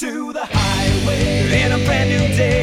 [0.00, 2.59] to the highway in a brand new day.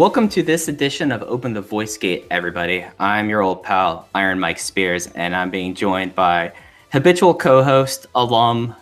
[0.00, 2.86] Welcome to this edition of Open the Voice Gate, everybody.
[2.98, 6.54] I'm your old pal, Iron Mike Spears, and I'm being joined by
[6.90, 8.74] habitual co host, alum,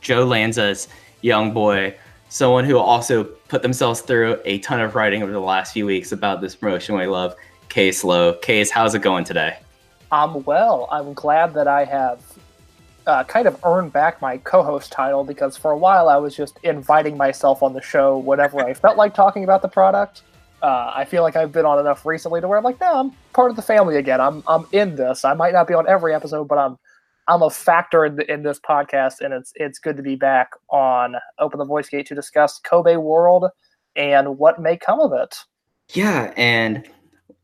[0.00, 0.86] Joe Lanza's
[1.20, 1.96] young boy,
[2.28, 6.12] someone who also put themselves through a ton of writing over the last few weeks
[6.12, 7.34] about this promotion we love,
[7.68, 8.34] Case Lowe.
[8.34, 9.58] Case, how's it going today?
[10.12, 10.86] I'm well.
[10.92, 12.20] I'm glad that I have
[13.06, 16.58] uh, kind of earned back my co-host title because for a while I was just
[16.62, 20.22] inviting myself on the show whenever I felt like talking about the product.
[20.62, 23.12] Uh, I feel like I've been on enough recently to where I'm like, no, I'm
[23.32, 24.20] part of the family again.
[24.20, 25.24] I'm I'm in this.
[25.24, 26.78] I might not be on every episode, but I'm
[27.28, 30.50] I'm a factor in, the, in this podcast, and it's it's good to be back
[30.68, 33.46] on Open the Voice Gate to discuss Kobe World
[33.96, 35.34] and what may come of it.
[35.94, 36.86] Yeah, and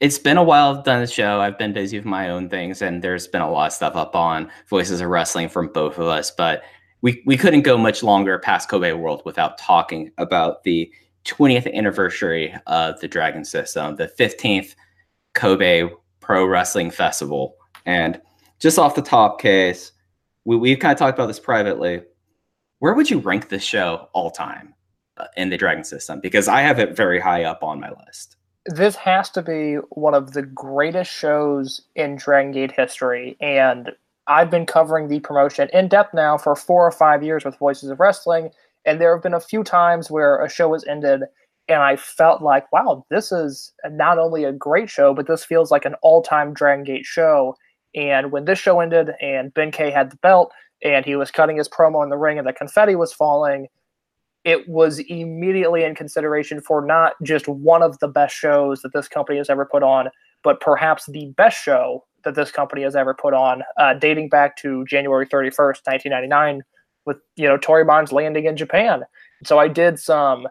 [0.01, 1.41] it's been a while I've done the show.
[1.41, 4.15] I've been busy with my own things, and there's been a lot of stuff up
[4.15, 6.31] on Voices of Wrestling from both of us.
[6.31, 6.63] But
[7.03, 10.93] we we couldn't go much longer past Kobe World without talking about the
[11.25, 14.75] 20th anniversary of the Dragon System, the 15th
[15.35, 15.89] Kobe
[16.21, 18.21] Pro Wrestling Festival, and
[18.59, 19.93] just off the top, case
[20.45, 22.03] we we've kind of talked about this privately.
[22.79, 24.75] Where would you rank this show all time
[25.17, 26.21] uh, in the Dragon System?
[26.21, 28.37] Because I have it very high up on my list.
[28.67, 33.93] This has to be one of the greatest shows in Dragon Gate history, and
[34.27, 37.91] I've been covering the promotion in depth now for four or five years with Voices
[37.91, 38.51] of Wrestling,
[38.85, 41.23] and there have been a few times where a show has ended,
[41.69, 45.71] and I felt like, wow, this is not only a great show, but this feels
[45.71, 47.57] like an all-time Dragon Gate show.
[47.95, 50.53] And when this show ended, and Ben K had the belt,
[50.83, 53.69] and he was cutting his promo in the ring, and the confetti was falling,
[54.47, 59.09] it was immediately in consideration for not just one of the best shows that this
[59.09, 60.09] company has ever put on,
[60.45, 64.57] but perhaps the best show that this company has ever put on, uh, dating back
[64.59, 66.63] to January 31st, 1999,
[67.07, 69.03] with you know Toryumon's landing in Japan.
[69.45, 70.47] So I did some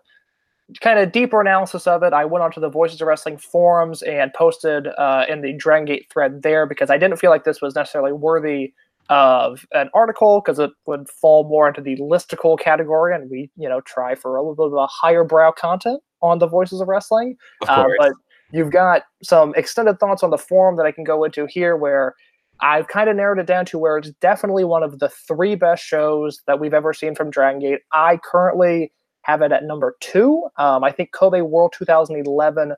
[0.82, 2.12] kind of deeper analysis of it.
[2.12, 6.08] I went onto the Voices of Wrestling forums and posted uh, in the Dragon Gate
[6.12, 8.74] thread there because I didn't feel like this was necessarily worthy
[9.10, 13.70] of an article because it would fall more into the listicle category, and we, you
[13.70, 16.88] know, try for a little bit of a higher brow content on the Voices of
[16.88, 17.38] Wrestling.
[17.64, 18.14] Of Uh, but
[18.52, 22.16] you've got some extended thoughts on the forum that I can go into here, where
[22.62, 25.84] I've kind of narrowed it down to where it's definitely one of the three best
[25.84, 27.82] shows that we've ever seen from Dragon Gate.
[27.92, 28.92] I currently
[29.24, 30.48] have it at number two.
[30.58, 32.74] Um, I think Kobe World 2011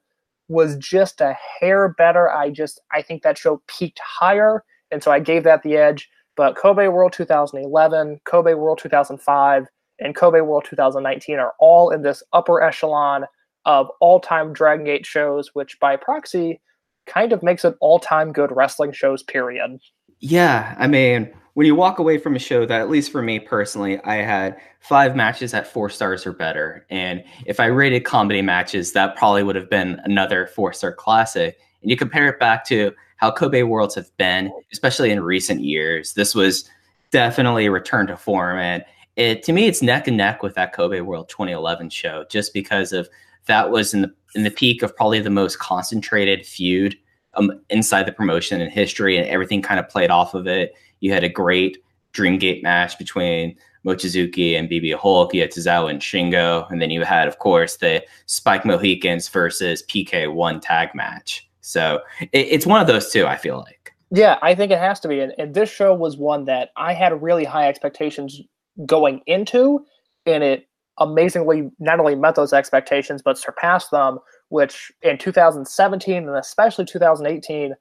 [0.48, 2.32] was just a hair better.
[2.32, 6.10] I just I think that show peaked higher, and so I gave that the edge.
[6.38, 9.66] But Kobe World 2011, Kobe World 2005,
[10.00, 13.26] and Kobe World 2019 are all in this upper echelon
[13.66, 16.62] of all-time Dragon Gate shows, which by proxy
[17.08, 19.24] kind of makes it all-time good wrestling shows.
[19.24, 19.80] Period.
[20.20, 23.40] Yeah, I mean, when you walk away from a show that, at least for me
[23.40, 26.86] personally, I had five matches at four stars or better.
[26.92, 31.58] And if I rated comedy matches, that probably would have been another four star classic.
[31.82, 36.14] And you compare it back to how Kobe Worlds have been, especially in recent years,
[36.14, 36.70] this was
[37.12, 38.60] definitely a return to form.
[38.60, 38.84] And
[39.16, 42.94] it, to me, it's neck and neck with that Kobe World 2011 show, just because
[42.94, 43.10] of
[43.48, 46.96] that was in the in the peak of probably the most concentrated feud
[47.36, 50.76] um, inside the promotion in history, and everything kind of played off of it.
[51.00, 51.84] You had a great
[52.14, 53.56] Dreamgate match between
[53.86, 55.34] Mochizuki and BB Hulk.
[55.34, 59.84] You had Tozawa and Shingo, and then you had, of course, the Spike Mohicans versus
[59.84, 61.47] PK1 tag match.
[61.68, 63.28] So it, it's one of those two.
[63.28, 63.94] I feel like.
[64.10, 65.20] Yeah, I think it has to be.
[65.20, 68.40] And, and this show was one that I had really high expectations
[68.86, 69.86] going into,
[70.26, 70.68] and it
[71.00, 74.20] amazingly not only met those expectations but surpassed them.
[74.50, 77.74] Which in 2017 and especially 2018,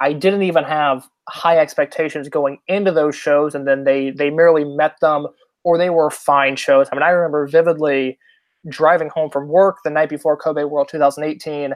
[0.00, 4.64] I didn't even have high expectations going into those shows, and then they they merely
[4.64, 5.26] met them
[5.62, 6.88] or they were fine shows.
[6.90, 8.18] I mean, I remember vividly
[8.68, 11.74] driving home from work the night before Kobe World 2018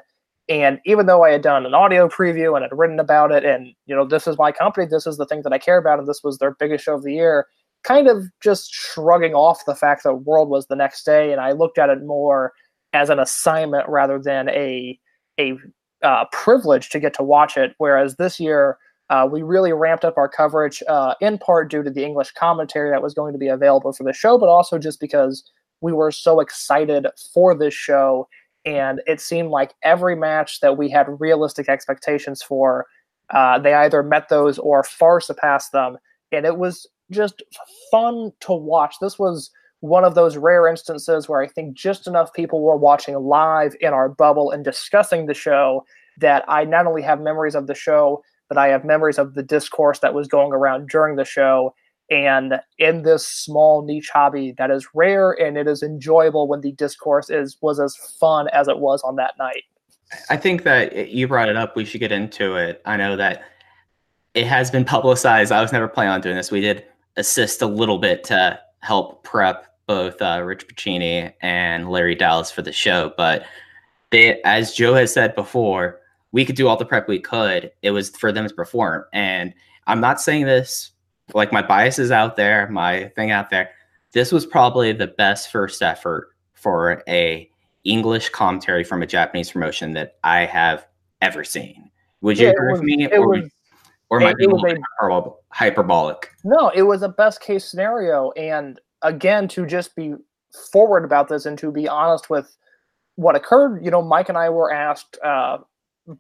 [0.50, 3.69] And even though I had done an audio preview and had written about it, and
[3.87, 6.08] you know, this is my company, this is the thing that I care about, and
[6.08, 7.47] this was their biggest show of the year,
[7.85, 11.52] kind of just shrugging off the fact that World was the next day, and I
[11.52, 12.52] looked at it more
[12.93, 14.99] as an assignment rather than a
[15.38, 15.56] a
[16.02, 17.75] uh, privilege to get to watch it.
[17.79, 18.76] Whereas this year,
[19.08, 22.91] uh, we really ramped up our coverage, uh, in part due to the English commentary
[22.91, 25.44] that was going to be available for the show, but also just because
[25.81, 28.26] we were so excited for this show
[28.65, 32.87] and it seemed like every match that we had realistic expectations for,
[33.31, 35.97] uh, they either met those or far surpassed them,
[36.33, 37.43] and it was just
[37.91, 38.97] fun to watch.
[39.01, 43.15] This was one of those rare instances where I think just enough people were watching
[43.17, 45.85] live in our bubble and discussing the show
[46.19, 49.43] that I not only have memories of the show, but I have memories of the
[49.43, 51.75] discourse that was going around during the show
[52.11, 56.73] and in this small niche hobby that is rare and it is enjoyable when the
[56.73, 59.65] discourse is was as fun as it was on that night.
[60.29, 61.77] I think that you brought it up.
[61.77, 62.83] We should get into it.
[62.85, 63.45] I know that
[64.35, 65.53] it has been publicized.
[65.53, 66.51] I was never planning on doing this.
[66.51, 66.85] We did
[67.17, 72.62] assist a little bit to help prep both uh, rich Bocchini and larry dallas for
[72.62, 73.45] the show but
[74.11, 76.01] they, as joe has said before
[76.33, 77.73] we could do all the prep we could.
[77.83, 79.05] It was for them to perform.
[79.12, 79.53] And
[79.87, 80.93] i'm not saying this
[81.35, 83.71] like my biases out there, my thing out there.
[84.12, 87.49] This was probably the best first effort for a
[87.85, 90.87] English commentary from a Japanese promotion that I have
[91.23, 91.91] ever seen.
[92.21, 93.50] Would you Yeah, agree was- with me, or, was-
[94.11, 96.31] or am it- being it was a hyperbolic?
[96.44, 98.33] No, it was a best case scenario.
[98.33, 100.15] And again, to just be
[100.73, 102.55] forward about this and to be honest with
[103.15, 105.59] what occurred, you know, Mike and I were asked uh,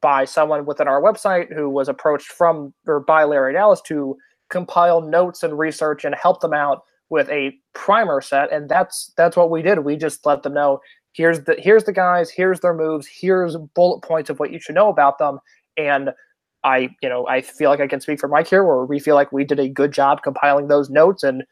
[0.00, 4.16] by someone within our website who was approached from or by Larry Dallas to
[4.50, 8.52] compile notes and research and help them out with a primer set.
[8.52, 9.80] And that's that's what we did.
[9.80, 10.80] We just let them know
[11.12, 14.74] here's the here's the guys, here's their moves, here's bullet points of what you should
[14.74, 15.38] know about them.
[15.76, 16.10] And
[16.62, 19.14] I, you know, I feel like I can speak for Mike here, where we feel
[19.14, 21.42] like we did a good job compiling those notes and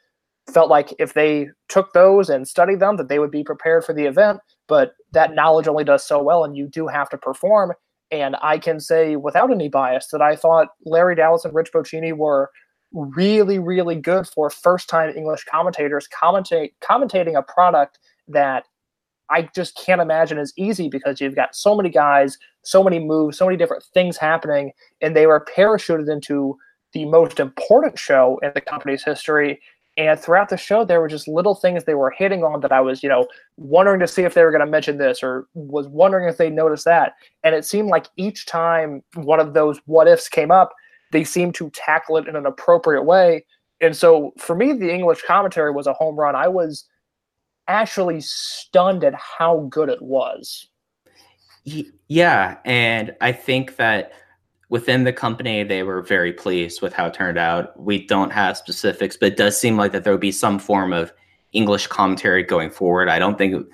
[0.52, 3.94] felt like if they took those and studied them, that they would be prepared for
[3.94, 4.40] the event.
[4.66, 7.72] But that knowledge only does so well, and you do have to perform.
[8.10, 12.14] And I can say without any bias that I thought Larry Dallas and Rich Bocchini
[12.16, 12.50] were
[12.92, 17.98] really, really good for first-time English commentators commentate commentating a product
[18.28, 18.64] that
[19.30, 23.36] I just can't imagine is easy because you've got so many guys, so many moves,
[23.36, 26.56] so many different things happening, and they were parachuted into
[26.94, 29.60] the most important show in the company's history.
[29.98, 32.80] And throughout the show, there were just little things they were hitting on that I
[32.80, 33.26] was, you know,
[33.56, 36.50] wondering to see if they were going to mention this or was wondering if they
[36.50, 37.14] noticed that.
[37.42, 40.72] And it seemed like each time one of those what ifs came up,
[41.12, 43.44] they seem to tackle it in an appropriate way.
[43.80, 46.34] And so for me, the English commentary was a home run.
[46.34, 46.84] I was
[47.68, 50.68] actually stunned at how good it was.
[52.08, 54.12] Yeah, and I think that
[54.70, 57.78] within the company they were very pleased with how it turned out.
[57.80, 60.92] We don't have specifics, but it does seem like that there would be some form
[60.92, 61.12] of
[61.52, 63.08] English commentary going forward.
[63.08, 63.66] I don't think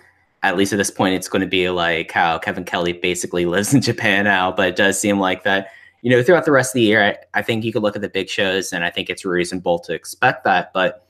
[0.43, 3.75] at least at this point it's going to be like how Kevin Kelly basically lives
[3.75, 5.69] in Japan now, but it does seem like that
[6.05, 8.03] you know throughout the rest of the year I, I think you could look at
[8.03, 11.06] the big shows and I think it's reasonable to expect that, but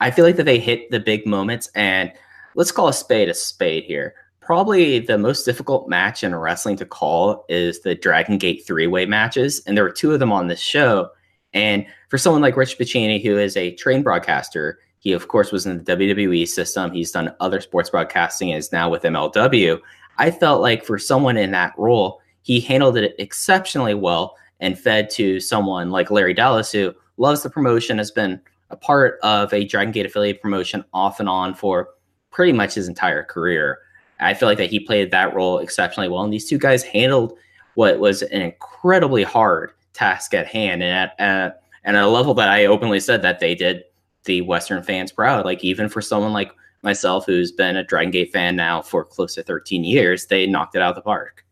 [0.00, 2.12] I feel like that they hit the big moments and
[2.56, 4.14] let's call a spade a spade here
[4.48, 9.04] probably the most difficult match in wrestling to call is the Dragon Gate three way
[9.04, 9.60] matches.
[9.66, 11.10] And there were two of them on this show.
[11.52, 15.66] And for someone like Rich Bocchini, who is a trained broadcaster, he of course was
[15.66, 16.92] in the WWE system.
[16.92, 19.80] He's done other sports broadcasting and is now with MLW.
[20.16, 25.10] I felt like for someone in that role, he handled it exceptionally well and fed
[25.10, 28.40] to someone like Larry Dallas, who loves the promotion, has been
[28.70, 31.90] a part of a Dragon Gate affiliate promotion off and on for
[32.30, 33.80] pretty much his entire career.
[34.18, 37.34] I feel like that he played that role exceptionally well, and these two guys handled
[37.74, 42.32] what was an incredibly hard task at hand, and at, at and at a level
[42.32, 43.84] that I openly said that they did
[44.24, 45.44] the Western fans proud.
[45.44, 49.34] Like even for someone like myself, who's been a Dragon Gate fan now for close
[49.34, 51.44] to 13 years, they knocked it out of the park.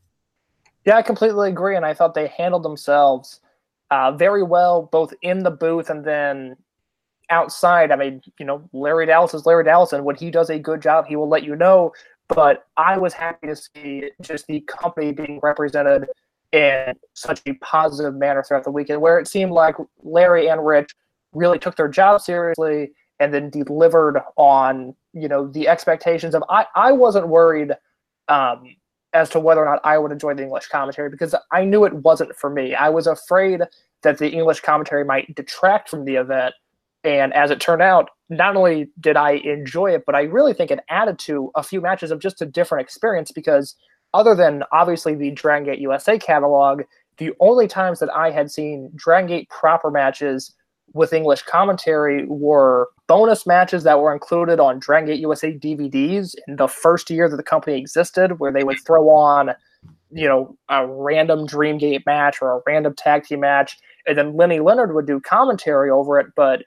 [0.86, 1.76] Yeah, I completely agree.
[1.76, 3.40] And I thought they handled themselves
[3.90, 6.56] uh, very well, both in the booth and then
[7.28, 7.90] outside.
[7.90, 10.80] I mean, you know, Larry Dallas is Larry Dallas, and when he does a good
[10.80, 11.92] job, he will let you know.
[12.28, 16.06] But I was happy to see just the company being represented
[16.52, 20.94] in such a positive manner throughout the weekend, where it seemed like Larry and Rich
[21.32, 26.66] really took their job seriously and then delivered on you know the expectations of I,
[26.76, 27.72] I wasn't worried
[28.28, 28.64] um,
[29.16, 31.94] as to whether or not I would enjoy the English commentary because I knew it
[31.94, 32.74] wasn't for me.
[32.74, 33.62] I was afraid
[34.02, 36.54] that the English commentary might detract from the event.
[37.02, 40.70] And as it turned out, not only did I enjoy it, but I really think
[40.70, 43.74] it added to a few matches of just a different experience because
[44.12, 46.82] other than obviously the Dragon Gate USA catalog,
[47.18, 50.54] the only times that I had seen Dragon Gate proper matches
[50.94, 56.56] with English commentary were bonus matches that were included on Dragon Gate USA DVDs in
[56.56, 59.50] the first year that the company existed, where they would throw on,
[60.10, 64.60] you know, a random Dreamgate match or a random tag team match, and then Lenny
[64.60, 66.64] Leonard would do commentary over it, but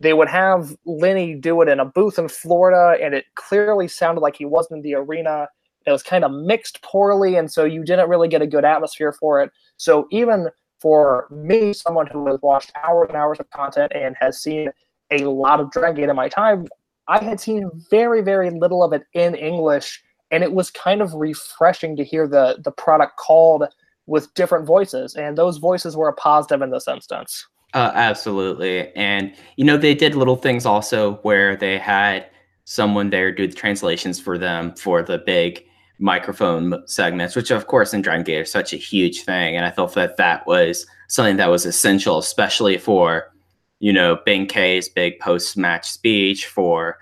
[0.00, 4.20] they would have Lenny do it in a booth in Florida, and it clearly sounded
[4.20, 5.48] like he wasn't in the arena.
[5.86, 9.12] It was kind of mixed poorly, and so you didn't really get a good atmosphere
[9.12, 9.50] for it.
[9.76, 10.48] So even
[10.80, 14.70] for me, someone who has watched hours and hours of content and has seen
[15.10, 16.66] a lot of Dragon Gate in my time,
[17.08, 21.14] I had seen very, very little of it in English, and it was kind of
[21.14, 23.64] refreshing to hear the the product called
[24.06, 27.46] with different voices, and those voices were a positive in this instance.
[27.74, 28.94] Uh, absolutely.
[28.96, 32.26] And, you know, they did little things also where they had
[32.64, 35.64] someone there do the translations for them for the big
[35.98, 39.56] microphone segments, which, of course, in Dragon Gate are such a huge thing.
[39.56, 43.32] And I felt that that was something that was essential, especially for,
[43.80, 46.98] you know, Ben-K's big post match speech for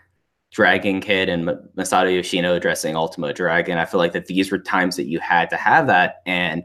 [0.50, 1.44] Dragon Kid and
[1.76, 3.78] Masato Yoshino addressing Ultimo Dragon.
[3.78, 6.22] I feel like that these were times that you had to have that.
[6.24, 6.64] And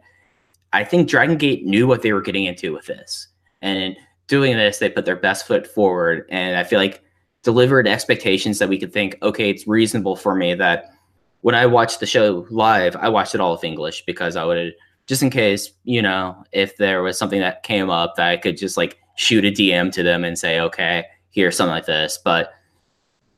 [0.71, 3.27] I think Dragon Gate knew what they were getting into with this
[3.61, 3.95] and in
[4.27, 6.25] doing this, they put their best foot forward.
[6.29, 7.03] And I feel like
[7.43, 10.93] delivered expectations that we could think, okay, it's reasonable for me that
[11.41, 14.73] when I watched the show live, I watched it all with English because I would
[15.07, 18.57] just in case, you know, if there was something that came up that I could
[18.57, 22.19] just like shoot a DM to them and say, okay, here's something like this.
[22.23, 22.53] But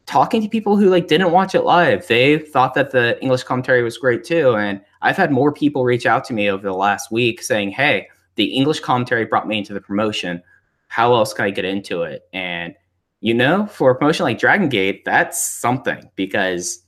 [0.05, 3.83] talking to people who like didn't watch it live, they thought that the English commentary
[3.83, 4.55] was great too.
[4.55, 8.07] And I've had more people reach out to me over the last week saying, hey,
[8.35, 10.43] the English commentary brought me into the promotion.
[10.87, 12.27] How else can I get into it?
[12.33, 12.75] And
[13.21, 16.83] you know, for a promotion like Dragon Gate, that's something because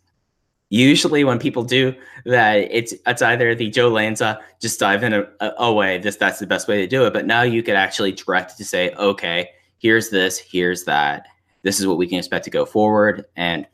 [0.69, 1.93] usually when people do
[2.25, 5.97] that, it's it's either the Joe Lanza just dive in a, a, away.
[5.97, 7.13] This that's the best way to do it.
[7.13, 11.27] But now you could actually direct to say, okay, here's this, here's that.
[11.63, 13.25] This is what we can expect to go forward.
[13.35, 13.67] And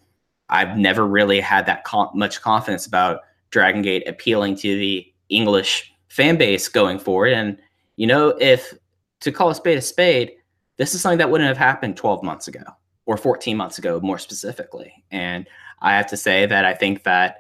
[0.50, 5.94] I've never really had that com- much confidence about Dragon Gate appealing to the English
[6.10, 7.34] fan base going forward.
[7.34, 7.58] And,
[7.96, 8.74] you know, if
[9.22, 10.34] to call a spade a spade,
[10.78, 12.64] this is something that wouldn't have happened 12 months ago
[13.06, 15.04] or 14 months ago, more specifically.
[15.12, 15.48] And
[15.82, 17.38] I have to say that I think that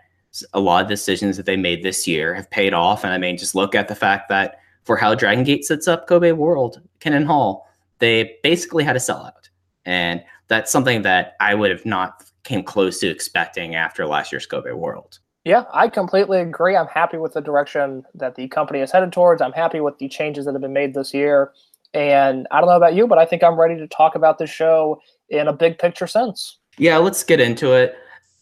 [0.54, 3.04] a lot of decisions that they made this year have paid off.
[3.04, 6.08] And I mean, just look at the fact that for how Dragon Gate sets up
[6.08, 7.68] Kobe World, Kinen Hall,
[8.00, 9.50] they basically had a sellout.
[9.86, 14.46] And that's something that I would have not came close to expecting after last year's
[14.46, 15.20] Kobe World.
[15.44, 16.76] Yeah, I completely agree.
[16.76, 19.42] I'm happy with the direction that the company is headed towards.
[19.42, 21.52] I'm happy with the changes that have been made this year.
[21.94, 24.50] And I don't know about you, but I think I'm ready to talk about this
[24.50, 26.60] show in a big picture sense.
[26.78, 27.96] Yeah, let's get into it.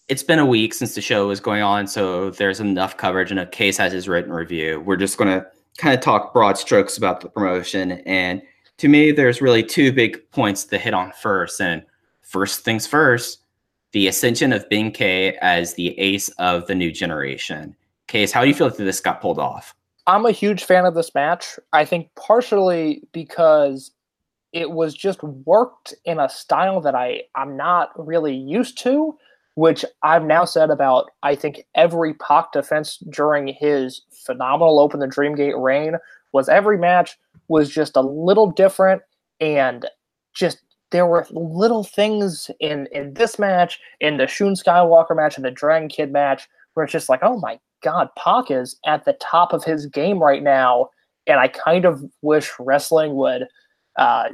[0.10, 3.52] It's been a week since the show was going on, so there's enough coverage, and
[3.52, 4.82] case has his written review.
[4.82, 5.46] We're just going to
[5.78, 7.92] kind of talk broad strokes about the promotion.
[8.08, 8.42] And
[8.78, 11.62] to me, there's really two big points to hit on first.
[11.62, 11.84] And
[12.22, 13.42] first things first,
[13.92, 17.76] the ascension of Ben-K as the ace of the new generation.
[18.08, 19.76] Case, how do you feel that this got pulled off?
[20.08, 21.60] I'm a huge fan of this match.
[21.72, 23.92] I think partially because
[24.54, 29.16] it was just worked in a style that I I'm not really used to,
[29.56, 35.08] which I've now said about I think every Pac defense during his phenomenal Open the
[35.08, 35.96] Dreamgate reign
[36.32, 39.02] was every match was just a little different
[39.40, 39.86] and
[40.34, 45.46] just there were little things in in this match, in the Shun Skywalker match, and
[45.46, 49.14] the Dragon Kid match, where it's just like, oh my god, Pac is at the
[49.14, 50.90] top of his game right now,
[51.28, 53.48] and I kind of wish wrestling would
[53.98, 54.30] uh,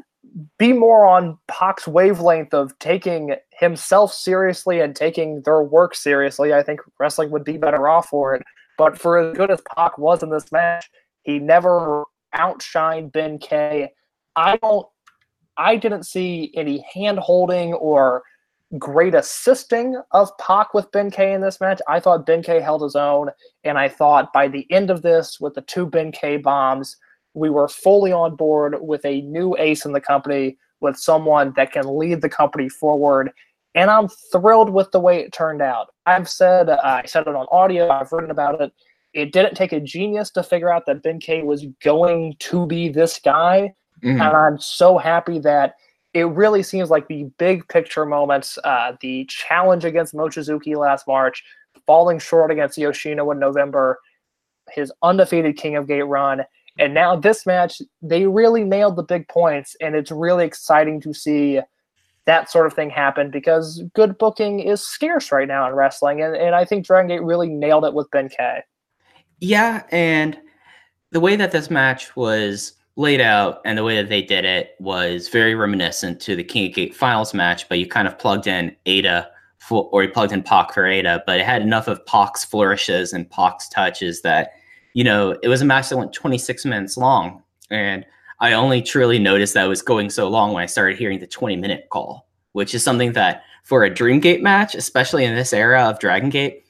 [0.58, 6.54] be more on Pac's wavelength of taking himself seriously and taking their work seriously.
[6.54, 8.44] I think wrestling would be better off for it.
[8.78, 10.90] But for as good as Pac was in this match,
[11.24, 12.04] he never
[12.36, 13.92] outshined Ben-K.
[14.36, 14.88] I don't
[15.58, 18.24] I didn't see any hand holding or
[18.78, 21.82] great assisting of Pac with Ben-K in this match.
[21.88, 23.30] I thought Ben-K held his own,
[23.64, 26.98] and I thought by the end of this, with the two Ben-K bombs,
[27.36, 31.72] we were fully on board with a new ace in the company, with someone that
[31.72, 33.32] can lead the company forward.
[33.76, 35.88] And I'm thrilled with the way it turned out.
[36.06, 38.72] I've said, uh, I said it on audio, I've written about it.
[39.14, 43.20] It didn't take a genius to figure out that Ben-K was going to be this
[43.20, 43.74] guy
[44.04, 44.22] Mm-hmm.
[44.22, 45.76] And I'm so happy that
[46.14, 51.44] it really seems like the big picture moments, uh, the challenge against Mochizuki last March,
[51.86, 54.00] falling short against Yoshino in November,
[54.72, 56.44] his undefeated King of Gate run,
[56.78, 61.14] and now this match, they really nailed the big points, and it's really exciting to
[61.14, 61.60] see
[62.26, 66.36] that sort of thing happen because good booking is scarce right now in wrestling, and,
[66.36, 68.62] and I think Dragon Gate really nailed it with Ben-K.
[69.40, 70.38] Yeah, and
[71.12, 74.76] the way that this match was laid out and the way that they did it
[74.80, 78.48] was very reminiscent to the King of Gate Finals match, but you kind of plugged
[78.48, 79.28] in Eita
[79.60, 83.14] for, or you plugged in Pac for Eita, but it had enough of Pac's flourishes
[83.14, 84.52] and Pac's touches that,
[84.96, 87.44] you know, it was a match that went 26 minutes long.
[87.70, 88.06] And
[88.40, 91.28] I only truly noticed that it was going so long when I started hearing the
[91.28, 95.84] 20 minute call, which is something that for a Dreamgate match, especially in this era
[95.84, 96.64] of Dragon Gate,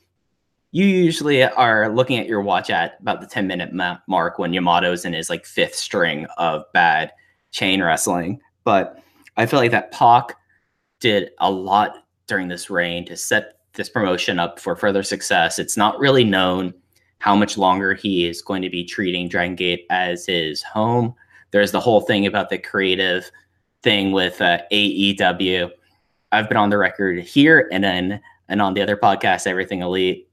[0.72, 4.53] you usually are looking at your watch at about the 10 minute ma- mark when
[4.53, 7.12] Yamato's in his like fifth string of bad
[7.51, 8.41] chain wrestling.
[8.63, 9.03] But
[9.38, 10.36] I feel like that Pac
[11.00, 15.60] did a lot during this reign to set this promotion up for further success.
[15.60, 16.74] It's not really known
[17.25, 21.15] how much longer he is going to be treating Dragon Gate as his home.
[21.50, 23.32] There's the whole thing about the creative
[23.82, 25.72] thing with uh, AEW.
[26.32, 30.29] I've been on the record here and then and on the other podcast, Everything Elite.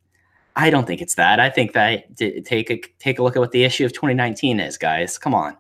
[0.55, 1.41] I don't think it's that.
[1.41, 4.77] I think that take a take a look at what the issue of 2019 is,
[4.77, 5.17] guys.
[5.17, 5.57] Come on.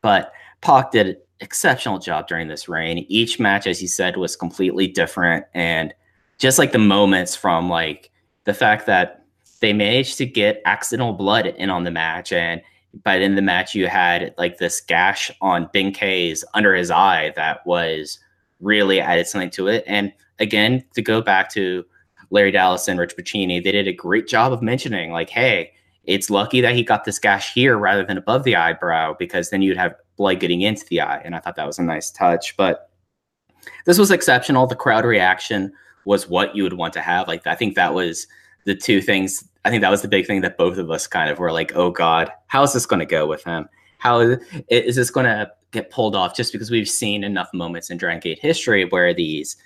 [0.00, 3.06] But Pac did an exceptional job during this reign.
[3.08, 5.94] Each match, as you said, was completely different, and
[6.38, 8.10] just like the moments from like
[8.42, 9.21] the fact that
[9.62, 12.60] they managed to get accidental blood in on the match, and
[13.02, 16.74] by the end of the match you had like this gash on Ben K's under
[16.74, 18.18] his eye that was
[18.60, 19.82] really added something to it.
[19.86, 21.86] And again, to go back to
[22.30, 25.72] Larry Dallas and Rich Bocchini, they did a great job of mentioning, like, hey,
[26.04, 29.62] it's lucky that he got this gash here rather than above the eyebrow, because then
[29.62, 31.22] you'd have blood getting into the eye.
[31.24, 32.56] And I thought that was a nice touch.
[32.56, 32.90] But
[33.86, 34.66] this was exceptional.
[34.66, 35.72] The crowd reaction
[36.04, 37.28] was what you would want to have.
[37.28, 38.26] Like, I think that was
[38.64, 39.48] the two things.
[39.64, 41.72] I think that was the big thing that both of us kind of were like,
[41.74, 43.68] oh God, how is this going to go with him?
[43.98, 44.38] How is,
[44.68, 46.34] is this going to get pulled off?
[46.34, 49.56] Just because we've seen enough moments in Dragon Gate history where these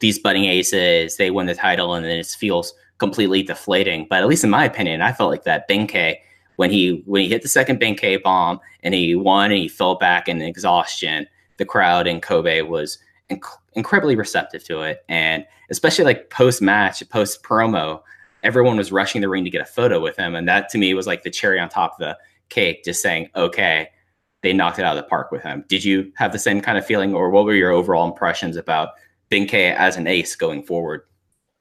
[0.00, 4.06] these budding aces, they win the title, and then it feels completely deflating.
[4.10, 6.20] But at least in my opinion, I felt like that Ben-K
[6.56, 9.96] when he when he hit the second Ben-K bomb and he won and he fell
[9.96, 11.26] back in exhaustion,
[11.56, 12.98] the crowd in Kobe was
[13.30, 18.02] inc- incredibly receptive to it, and especially like post match, post promo,
[18.44, 20.94] everyone was rushing the ring to get a photo with him, and that to me
[20.94, 22.16] was like the cherry on top of the
[22.50, 23.88] cake, just saying, okay,
[24.42, 25.64] they knocked it out of the park with him.
[25.68, 28.90] Did you have the same kind of feeling, or what were your overall impressions about
[29.30, 31.02] Ben-K as an ace going forward?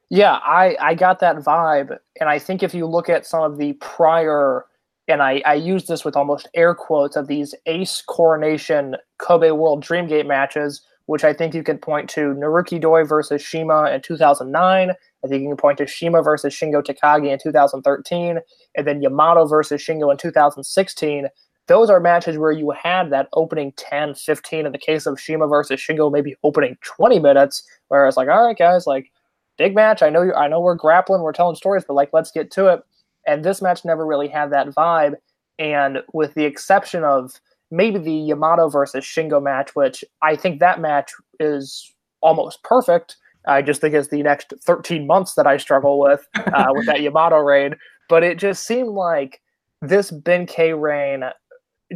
[0.10, 1.98] Yeah, I, I got that vibe.
[2.20, 4.66] And I think if you look at some of the prior,
[5.08, 9.84] and I, I use this with almost air quotes, of these ace coronation Kobe World
[9.84, 14.92] Dreamgate matches, which I think you can point to Naruki Doi versus CIMA in 2009.
[15.24, 18.40] I think you can point to CIMA versus Shingo Takagi in 2013,
[18.76, 21.28] and then Yamato versus Shingo in 2016.
[21.68, 25.48] Those are matches where you had that opening 10, 15, in the case of CIMA
[25.48, 29.12] versus Shingo, maybe opening 20 minutes, where it's like, all right, guys, like,
[29.58, 30.02] big match.
[30.02, 32.68] I know you I know we're grappling, we're telling stories, but like let's get to
[32.68, 32.82] it.
[33.26, 35.16] And this match never really had that vibe.
[35.60, 37.40] And with the exception of
[37.72, 43.18] maybe the Yamato versus Shingo match, which I think that match is almost perfect.
[43.46, 47.02] I just think it's the next 13 months that I struggle with uh, with that
[47.02, 47.76] Yamato reign.
[48.10, 49.42] But it just seemed like
[49.82, 51.24] this Ben-K reign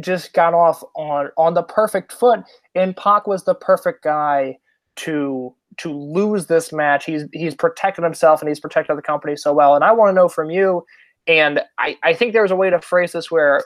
[0.00, 2.40] just got off on on the perfect foot,
[2.74, 4.58] and Pac was the perfect guy
[4.96, 7.04] to to lose this match.
[7.04, 9.74] He's he's protected himself and he's protected the company so well.
[9.74, 10.84] And I want to know from you,
[11.26, 13.64] and I, I think there's a way to phrase this where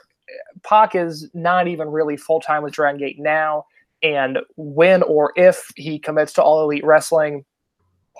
[0.63, 3.65] Pac is not even really full time with Dragon Gate now.
[4.01, 7.45] And when or if he commits to All Elite Wrestling,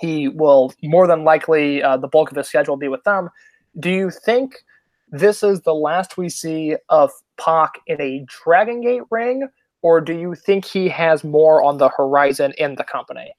[0.00, 3.30] he will more than likely uh, the bulk of his schedule will be with them.
[3.78, 4.56] Do you think
[5.08, 9.48] this is the last we see of Pac in a Dragon Gate ring,
[9.82, 13.34] or do you think he has more on the horizon in the company?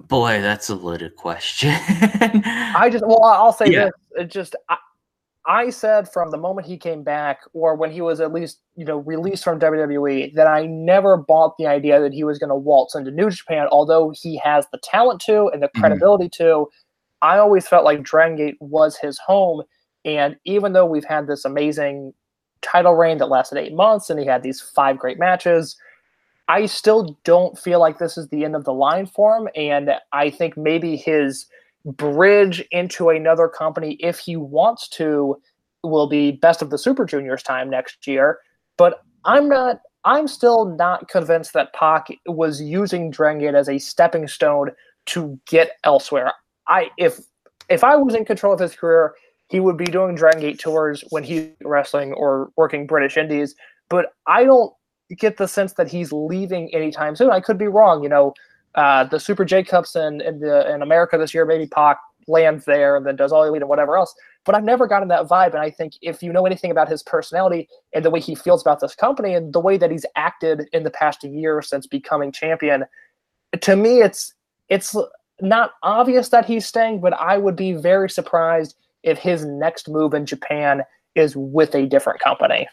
[0.00, 1.70] Boy, that's a loaded question.
[1.88, 3.84] I just well, I'll say Yeah.
[3.86, 4.76] this: it just I,
[5.48, 8.84] I said from the moment he came back, or when he was at least you
[8.84, 12.54] know released from WWE, that I never bought the idea that he was going to
[12.54, 13.66] waltz into New Japan.
[13.72, 15.80] Although he has the talent to and the Mhm.
[15.80, 16.68] credibility to,
[17.22, 19.62] I always felt like Dragon Gate was his home.
[20.04, 22.12] And even though we've had this amazing
[22.62, 25.76] title reign that lasted eight months, and he had these five great matches.
[26.48, 29.48] I still don't feel like this is the end of the line for him.
[29.54, 31.46] And I think maybe his
[31.84, 35.40] bridge into another company, if he wants to,
[35.82, 38.38] will be best of the Super Juniors time next year.
[38.76, 43.78] But I'm not, I'm still not convinced that Pac was using Dragon Gate as a
[43.78, 44.70] stepping stone
[45.06, 46.32] to get elsewhere.
[46.66, 47.20] I, if,
[47.68, 49.14] if I was in control of his career,
[49.48, 53.54] he would be doing Dragon Gate tours when he's wrestling or working British Indies.
[53.88, 54.72] But I don't
[55.16, 57.30] get the sense that he's leaving anytime soon.
[57.30, 58.02] I could be wrong.
[58.02, 58.34] You know,
[58.78, 62.64] uh, the Super J Cups in in, the, in America this year, maybe Pac lands
[62.64, 64.14] there and then does all elite and whatever else.
[64.44, 65.52] but I've never gotten that vibe.
[65.52, 68.62] And I think if you know anything about his personality and the way he feels
[68.62, 72.30] about this company and the way that he's acted in the past year since becoming
[72.30, 72.84] champion,
[73.60, 74.32] to me, it's
[74.68, 74.94] it's
[75.40, 80.14] not obvious that he's staying, but I would be very surprised if his next move
[80.14, 80.82] in Japan
[81.14, 82.68] is with a different company.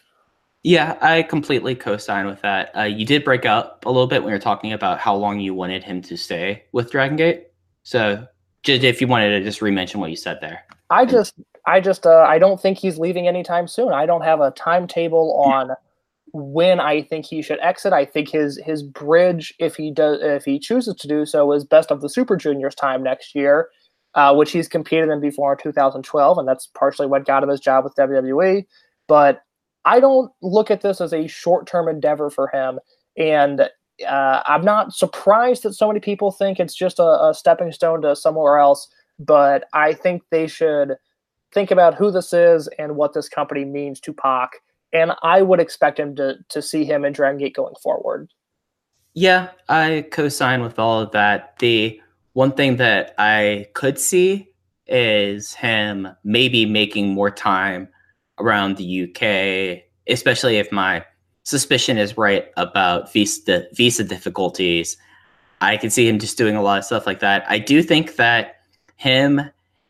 [0.66, 2.76] Yeah, I completely co-sign with that.
[2.76, 5.54] Uh, you did break up a little bit when you're talking about how long you
[5.54, 7.46] wanted him to stay with Dragon Gate.
[7.84, 8.26] So,
[8.64, 10.64] just if you wanted to just re-mention what you said there.
[10.90, 11.34] I just,
[11.66, 13.92] I just, uh, I don't think he's leaving anytime soon.
[13.92, 15.70] I don't have a timetable on
[16.32, 17.92] when I think he should exit.
[17.92, 21.64] I think his his bridge, if he does, if he chooses to do so, is
[21.64, 23.68] best of the Super Juniors time next year,
[24.16, 27.60] uh, which he's competed in before in 2012, and that's partially what got him his
[27.60, 28.64] job with WWE.
[29.06, 29.42] But
[29.86, 32.80] I don't look at this as a short term endeavor for him.
[33.16, 33.62] And
[34.06, 38.02] uh, I'm not surprised that so many people think it's just a, a, stepping stone
[38.02, 38.88] to somewhere else.
[39.18, 40.96] But I think they should
[41.52, 44.50] think about who this is and what this company means to Pac.
[44.92, 48.28] And I would expect him to, to see him in Dragon Gate going forward.
[49.14, 51.58] Yeah, I co sign with all of that.
[51.58, 51.98] The
[52.34, 54.50] one thing that I could see
[54.86, 57.88] is him maybe making more time
[58.38, 61.04] around the UK, especially if my
[61.44, 64.96] suspicion is right about visa visa difficulties.
[65.60, 67.44] I can see him just doing a lot of stuff like that.
[67.48, 68.56] I do think that
[68.96, 69.40] him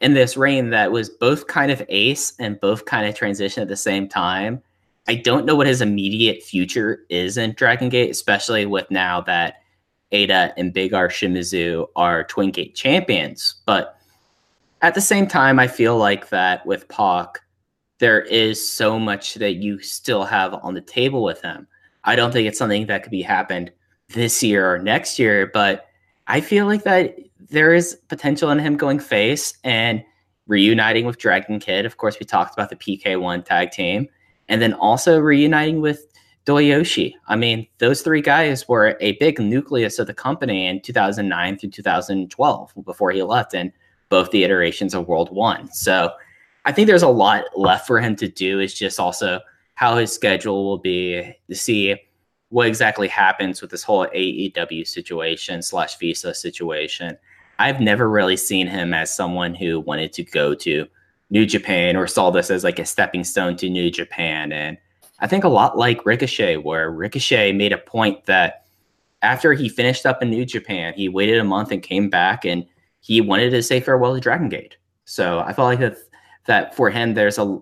[0.00, 3.68] in this reign that was both kind of ace and both kind of transition at
[3.68, 4.62] the same time.
[5.08, 9.62] I don't know what his immediate future is in Dragon Gate, especially with now that
[10.12, 13.54] Eita and Big R Shimizu are Twin Gate champions.
[13.66, 13.98] But
[14.82, 17.40] at the same time, I feel like that with Pac,
[17.98, 21.66] there is so much that you still have on the table with him.
[22.04, 23.72] I don't think it's something that could be happened
[24.08, 25.86] this year or next year, but
[26.26, 27.16] I feel like that
[27.48, 30.04] there is potential in him going face and
[30.46, 31.86] reuniting with Dragon Kid.
[31.86, 34.08] Of course, we talked about the PK1 tag team,
[34.48, 36.06] and then also reuniting with
[36.44, 37.14] Doyoshi.
[37.26, 41.70] I mean, those three guys were a big nucleus of the company in 2009 through
[41.70, 43.72] 2012 before he left in
[44.08, 45.72] both the iterations of World One.
[45.72, 46.12] So
[46.66, 48.58] I think there's a lot left for him to do.
[48.58, 49.40] It's just also
[49.76, 51.94] how his schedule will be to see
[52.48, 57.16] what exactly happens with this whole AEW situation slash visa situation.
[57.60, 60.86] I've never really seen him as someone who wanted to go to
[61.30, 64.50] New Japan or saw this as like a stepping stone to New Japan.
[64.50, 64.76] And
[65.20, 68.66] I think a lot like Ricochet, where Ricochet made a point that
[69.22, 72.66] after he finished up in New Japan, he waited a month and came back and
[73.00, 74.76] he wanted to say farewell to Dragon Gate.
[75.04, 76.05] So I felt like that
[76.46, 77.58] that for him there's a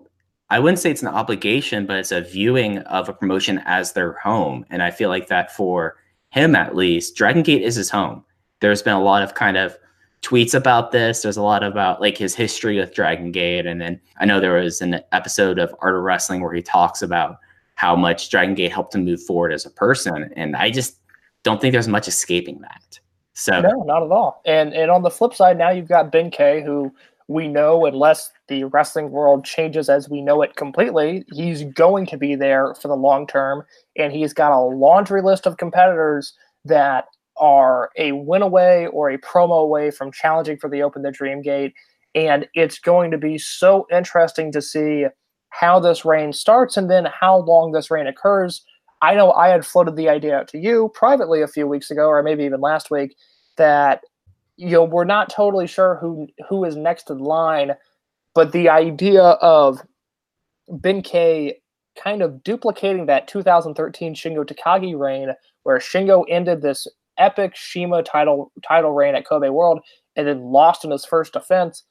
[0.49, 4.13] I wouldn't say it's an obligation, but it's a viewing of a promotion as their
[4.13, 4.63] home.
[4.69, 5.95] And I feel like that for
[6.29, 8.23] him at least, Dragon Gate is his home.
[8.59, 9.75] There's been a lot of kind of
[10.21, 11.21] tweets about this.
[11.21, 13.65] There's a lot about like his history with Dragon Gate.
[13.65, 17.01] And then I know there was an episode of Art of Wrestling where he talks
[17.01, 17.37] about
[17.75, 20.31] how much Dragon Gate helped him move forward as a person.
[20.35, 20.99] And I just
[21.43, 22.99] don't think there's much escaping that.
[23.33, 24.41] So no, not at all.
[24.45, 26.93] And and on the flip side, now you've got Ben K, who
[27.27, 32.17] we know unless the wrestling world changes as we know it completely, he's going to
[32.17, 33.63] be there for the long term.
[33.97, 36.33] And he's got a laundry list of competitors
[36.65, 37.05] that
[37.37, 41.41] are a win away or a promo away from challenging for the Open the Dream
[41.41, 41.73] Gate.
[42.13, 45.05] And it's going to be so interesting to see
[45.49, 48.63] how this reign starts and then how long this reign occurs.
[49.01, 52.07] I know I had floated the idea out to you privately a few weeks ago,
[52.07, 53.15] or maybe even last week,
[53.57, 54.01] that
[54.57, 57.73] you know we're not totally sure who who is next in line,
[58.33, 59.81] but the idea of
[60.69, 61.59] Ben K
[62.01, 66.87] kind of duplicating that 2013 Shingo Takagi reign, where Shingo ended this
[67.17, 69.79] epic CIMA title title reign at Kobe World
[70.15, 71.83] and then lost in his first defense.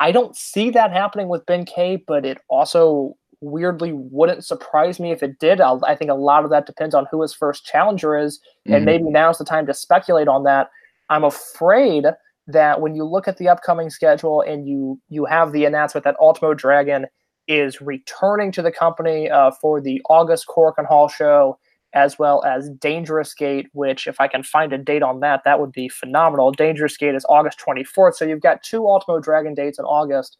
[0.00, 5.12] I don't see that happening with Ben K, but it also weirdly wouldn't surprise me
[5.12, 5.60] if it did.
[5.60, 8.74] I'll, i think a lot of that depends on who his first challenger is, mm-hmm.
[8.74, 10.70] and maybe now's the time to speculate on that.
[11.10, 12.06] I'm afraid
[12.46, 16.16] that when you look at the upcoming schedule and you you have the announcement that
[16.20, 17.06] Ultimo Dragon
[17.46, 21.58] is returning to the company uh, for the August Korakuen Hall show,
[21.94, 25.58] as well as Dangerous Gate, which if I can find a date on that, that
[25.58, 26.52] would be phenomenal.
[26.52, 30.36] Dangerous Gate is August 24th, so you've got two Ultimo Dragon dates in August.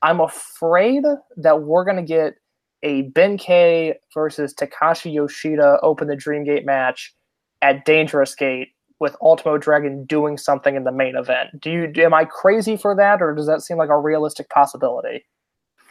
[0.00, 1.04] I'm afraid
[1.36, 2.34] that we're going to get
[2.82, 7.14] a Ben K versus Takashi Yoshida Open the Dream Gate match
[7.60, 8.68] at Dangerous Gate
[9.00, 11.60] with Ultimo Dragon doing something in the main event.
[11.60, 15.24] Do you am I crazy for that, or does that seem like a realistic possibility?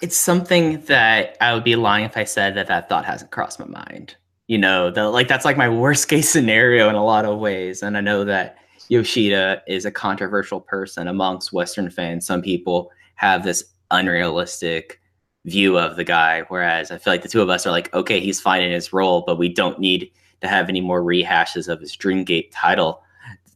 [0.02, 3.60] It's something that I would be lying if I said that that thought hasn't crossed
[3.60, 4.16] my mind.
[4.48, 7.82] You know, the, like that's like my worst case scenario in a lot of ways,
[7.82, 8.58] and I know that
[8.90, 12.26] Yoshida is a controversial person amongst Western fans.
[12.26, 15.02] Some people have this unrealistic
[15.48, 16.42] view of the guy.
[16.50, 18.94] Whereas I feel like the two of us are like, okay, he's fine in his
[18.94, 23.02] role, but we don't need to have any more rehashes of his Dreamgate title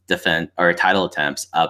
[0.06, 1.46] defense or title attempts.
[1.52, 1.68] Uh,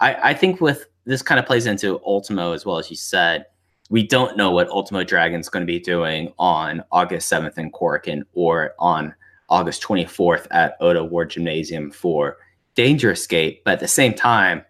[0.00, 3.46] I, I think with this kind of plays into Ultimo as well as you said.
[3.88, 8.22] We don't know what Ultimo Dragon's going to be doing on August 7th in Korakuen
[8.32, 9.14] or on
[9.48, 12.38] August 24th at Oda Ward Gymnasium for
[12.74, 13.62] Dangerous Gate.
[13.64, 14.64] But at the same time,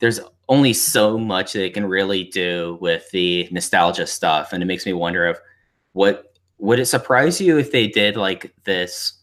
[0.00, 4.52] there's only so much they can really do with the nostalgia stuff.
[4.52, 5.38] And it makes me wonder of
[5.92, 9.20] what would it surprise you if they did like this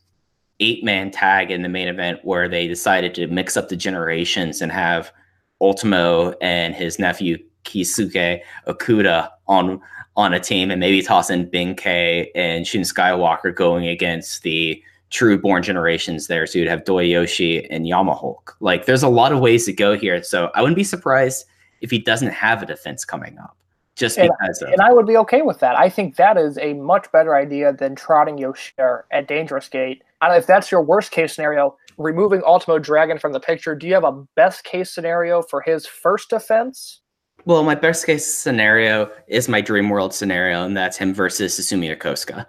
[0.60, 4.62] eight man tag in the main event where they decided to mix up the generations
[4.62, 5.12] and have
[5.60, 9.82] Ultimo and his nephew Kisuke Okuda on
[10.17, 15.39] on a team and maybe toss in Ben-K and Shun Skywalker going against the true
[15.39, 16.46] born generations there.
[16.46, 18.54] So you'd have Doyoshi and Yamahulk.
[18.60, 20.22] Like there's a lot of ways to go here.
[20.22, 21.46] So I wouldn't be surprised
[21.80, 23.58] if he doesn't have a defense coming up.
[23.95, 25.75] Just And- because of And I would be okay with that.
[25.75, 30.04] I think that is a much better idea than trotting Yoshida at Dangerous Gate.
[30.21, 33.93] And if that's your worst case scenario, removing Ultimo Dragon from the picture, do you
[33.93, 37.01] have a best case scenario for his first defense?
[37.45, 41.95] well, my best case scenario is my dream world scenario, and that's him versus Susumu
[41.95, 42.45] Yokosuka.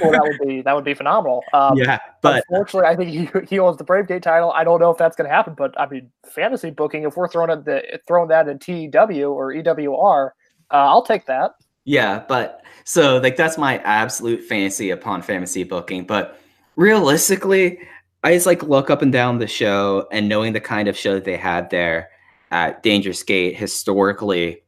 [0.00, 1.44] Well, that would be that would be phenomenal.
[1.52, 4.52] Um, yeah, but unfortunately, I think he, he owns the Brave Gate title.
[4.52, 7.04] I don't know if that's going to happen, but I mean, fantasy booking.
[7.04, 10.30] If we're throwing the throwing that in TEW or EWR,
[10.70, 11.54] uh, I'll take that.
[11.84, 16.04] Yeah, but so like that's my absolute fantasy upon fantasy booking.
[16.04, 16.40] But
[16.76, 17.78] realistically,
[18.24, 21.14] I just like look up and down the show and knowing the kind of show
[21.14, 22.10] that they had there
[22.50, 24.62] at Dangerous Gate historically,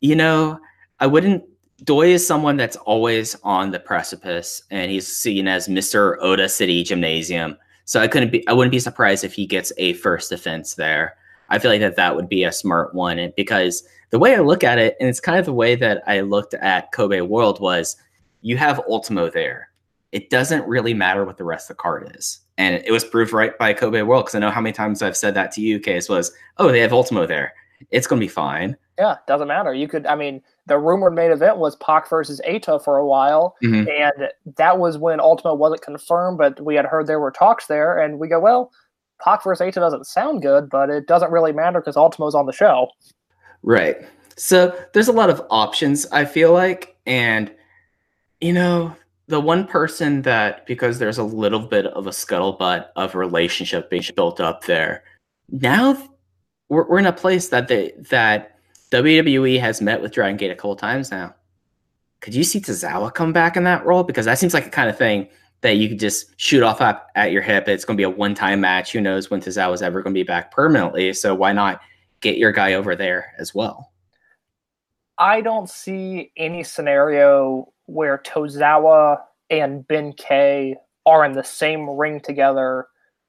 [0.00, 0.58] you know,
[1.00, 1.44] I wouldn't
[1.82, 6.16] Doi is someone that's always on the precipice and he's seen as Mr.
[6.20, 7.58] Oda City Gymnasium.
[7.84, 11.16] So I couldn't be I wouldn't be surprised if he gets a first defense there.
[11.54, 14.40] I feel like that that would be a smart one and because the way I
[14.40, 17.60] look at it, and it's kind of the way that I looked at Kobe World
[17.60, 17.96] was
[18.42, 19.70] you have Ultimo there.
[20.12, 22.40] It doesn't really matter what the rest of the card is.
[22.56, 25.16] And it was proved right by Kobe World because I know how many times I've
[25.16, 27.54] said that to you, Case, was, oh, they have Ultimo there.
[27.90, 28.76] It's going to be fine.
[28.98, 29.74] Yeah, doesn't matter.
[29.74, 33.56] You could, I mean, the rumored main event was Pac versus Eita for a while,
[33.64, 33.88] Mhm.
[33.90, 37.98] and that was when Ultimo wasn't confirmed, but we had heard there were talks there,
[37.98, 38.70] and we go, well,
[39.24, 42.52] Pac versus Eita doesn't sound good, but it doesn't really matter because Ultimo's on the
[42.52, 42.88] show.
[43.62, 43.96] Right.
[44.36, 46.96] So there's a lot of options, I feel like.
[47.06, 47.50] And,
[48.40, 48.94] you know,
[49.28, 54.04] the one person that, because there's a little bit of a scuttlebutt of relationship being
[54.14, 55.04] built up there,
[55.50, 55.96] now
[56.68, 58.58] we're, we're in a place that they, that
[58.90, 61.34] WWE has met with Dragon Gate a couple times now.
[62.20, 64.02] Could you see Tozawa come back in that role?
[64.02, 65.28] Because that seems like a kind of thing
[65.64, 67.68] that you could just shoot off at, at your hip.
[67.68, 68.92] It's going to be a one time match.
[68.92, 71.14] Who knows when Tozawa is ever going to be back permanently?
[71.14, 71.80] So why not
[72.20, 73.90] get your guy over there as well?
[75.16, 82.20] I don't see any scenario where Tozawa and Ben K are in the same ring
[82.20, 82.86] together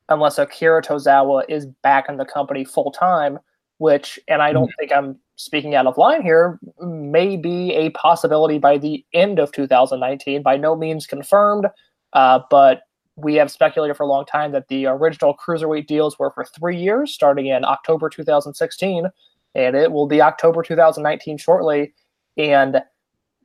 [0.09, 3.39] unless Akira Tozawa is back in the company full time,
[3.77, 4.77] which, and I don't mm-hmm.
[4.77, 9.53] think I'm speaking out of line here, may be a possibility by the end of
[9.53, 10.43] 2019.
[10.43, 11.67] By no means confirmed,
[12.15, 12.81] uh, but
[13.15, 16.75] we have speculated for a long time that the original cruiserweight deals were for three
[16.75, 19.09] years, starting in October 2016
[19.55, 21.93] and it will be October 2019 shortly.
[22.37, 22.81] And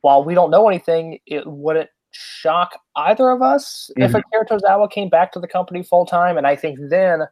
[0.01, 4.19] while we don't know anything, it wouldn't shock either of us if Mhm.
[4.19, 6.37] Akira Tozawa came back to the company full time.
[6.37, 7.27] And I think then,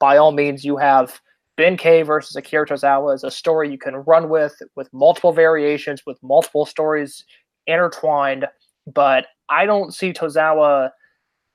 [0.00, 1.20] by all means, you have
[1.56, 6.04] Ben K versus Akira Tozawa as a story you can run with, with multiple variations,
[6.04, 7.24] with multiple stories
[7.68, 8.48] intertwined.
[8.94, 10.90] But I don't see Tozawa.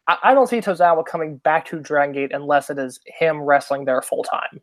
[0.08, 4.02] I don't see Tozawa coming back to Dragon Gate unless it is him wrestling there
[4.02, 4.62] full time.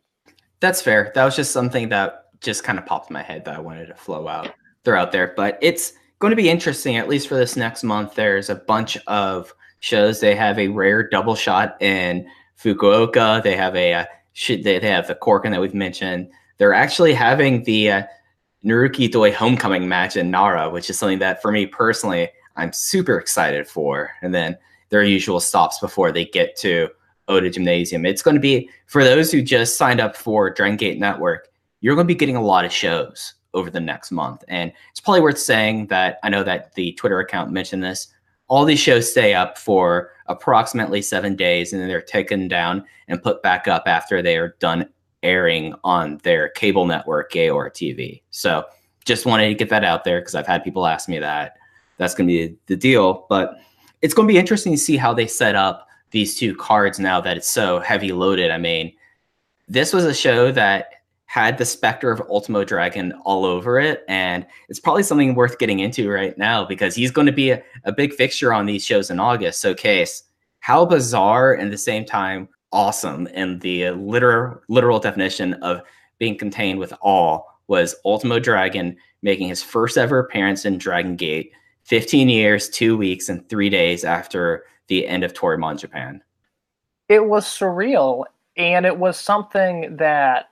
[0.61, 1.11] That's fair.
[1.15, 3.87] That was just something that just kind of popped in my head that I wanted
[3.87, 4.51] to flow out
[4.83, 5.33] throw out there.
[5.35, 8.15] But it's going to be interesting, at least for this next month.
[8.15, 10.19] There's a bunch of shows.
[10.19, 13.43] They have a rare double shot in Fukuoka.
[13.43, 14.05] They have a uh.
[14.47, 16.27] They, have the Korakuen that we've mentioned.
[16.57, 18.03] They're actually having the uh,
[18.65, 23.17] Naruki Doi homecoming match in Nara, which is something that for me personally, I'm super
[23.17, 24.11] excited for.
[24.21, 24.57] And then
[24.89, 26.89] their usual stops before they get to
[27.27, 28.05] Oda Gymnasium.
[28.05, 31.49] It's going to be for those who just signed up for Dragon Gate Network.
[31.81, 34.99] You're going to be getting a lot of shows over the next month, and it's
[34.99, 38.07] probably worth saying that I know that the Twitter account mentioned this.
[38.47, 43.21] All these shows stay up for approximately seven days, and then they're taken down and
[43.21, 44.89] put back up after they are done
[45.21, 48.21] airing on their cable network, GAORA TV.
[48.31, 48.65] So,
[49.05, 51.57] just wanted to get that out there because I've had people ask me that.
[51.97, 53.57] That's going to be the deal, but
[54.01, 57.21] it's going to be interesting to see how they set up these two cards now
[57.21, 58.51] that it's so heavy loaded.
[58.51, 58.93] I mean,
[59.67, 60.89] this was a show that
[61.33, 64.03] had the specter of Ultimo Dragon all over it.
[64.07, 67.63] And it's probably something worth getting into right now because he's going to be a,
[67.85, 69.59] a big fixture on these shows in August.
[69.59, 70.25] So, Case,
[70.59, 75.81] how bizarre and the same time awesome in the literal, literal definition of
[76.19, 81.51] being contained with awe was Ultimo Dragon making his first ever appearance in Dragon Gate
[81.83, 86.21] 15 years, two weeks, and three days after the end of Toryumon Japan.
[87.09, 88.25] It was surreal.
[88.55, 90.49] And it was something that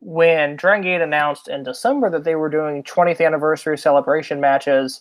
[0.00, 5.00] when Dragon Gate announced in December that they were doing 20th anniversary celebration matches,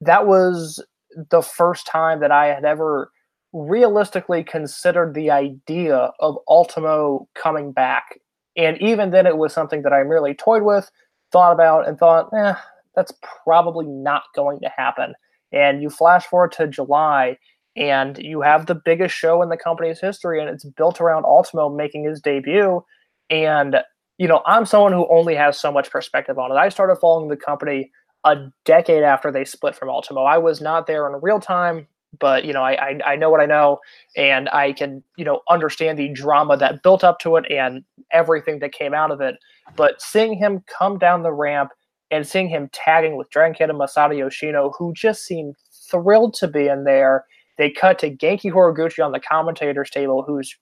[0.00, 0.84] that was
[1.30, 3.12] the first time that I had ever
[3.52, 8.18] realistically considered the idea of Ultimo coming back.
[8.56, 10.90] And even then, it was something that I merely toyed with,
[11.30, 12.54] thought about, and thought, eh,
[12.94, 13.12] that's
[13.44, 15.14] probably not going to happen.
[15.52, 17.36] And you flash forward to July,
[17.76, 21.68] and you have the biggest show in the company's history, and it's built around Ultimo
[21.68, 22.84] making his debut.
[23.30, 23.76] And
[24.18, 26.54] you know, I'm someone who only has so much perspective on it.
[26.54, 27.90] I started following the company
[28.24, 30.22] a decade after they split from Ultimo.
[30.22, 33.40] I was not there in real time, but you know, I, I, I know what
[33.40, 33.80] I know,
[34.16, 38.58] and I can you know understand the drama that built up to it and everything
[38.60, 39.36] that came out of it.
[39.76, 41.70] But seeing him come down the ramp
[42.12, 45.56] and seeing him tagging with Dragon Kid and Masato Yoshino, who just seemed
[45.90, 47.24] thrilled to be in there.
[47.58, 50.54] They cut to Genki Horiguchi on the commentators table, who's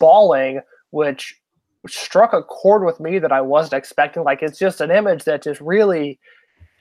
[0.00, 1.38] bawling, which
[1.86, 4.24] struck a chord with me that I wasn't expecting.
[4.24, 6.18] Like it's just an image that just really,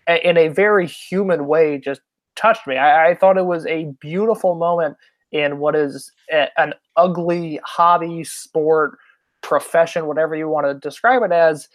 [0.08, 2.01] in a very human way, just
[2.36, 2.78] touched me.
[2.78, 4.95] I, I thought it was a beautiful moment
[5.32, 8.97] in what is a, an ugly hobby, sport,
[9.41, 11.67] profession, whatever you want to describe it as.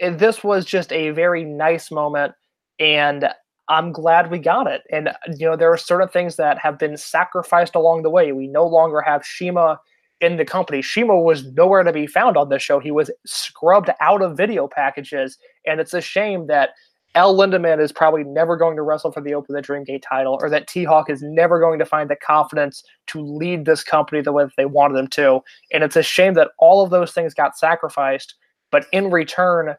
[0.00, 2.32] This was just a very nice moment,
[2.78, 3.28] and
[3.68, 4.82] I'm glad we got it.
[4.90, 8.32] And you know, there are certain things that have been sacrificed along the way.
[8.32, 9.78] We no longer have CIMA
[10.20, 10.82] in the company.
[10.82, 12.78] CIMA was nowhere to be found on this show.
[12.78, 16.70] He was scrubbed out of video packages, and it's a shame that
[17.14, 20.48] El Lindaman is probably never going to wrestle for the Open the Dreamgate title, or
[20.48, 24.32] that T Hawk is never going to find the confidence to lead this company the
[24.32, 25.40] way that they wanted them to.
[25.72, 28.34] And it's a shame that all of those things got sacrificed,
[28.72, 29.76] but in return,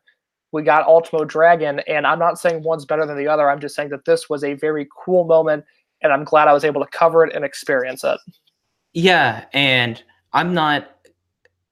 [0.53, 1.79] we got Ultimo Dragon.
[1.87, 3.49] And I'm not saying one's better than the other.
[3.49, 5.65] I'm just saying that this was a very cool moment,
[6.01, 8.19] and I'm glad I was able to cover it and experience it.
[8.93, 10.01] Yeah, and
[10.31, 10.91] I'm not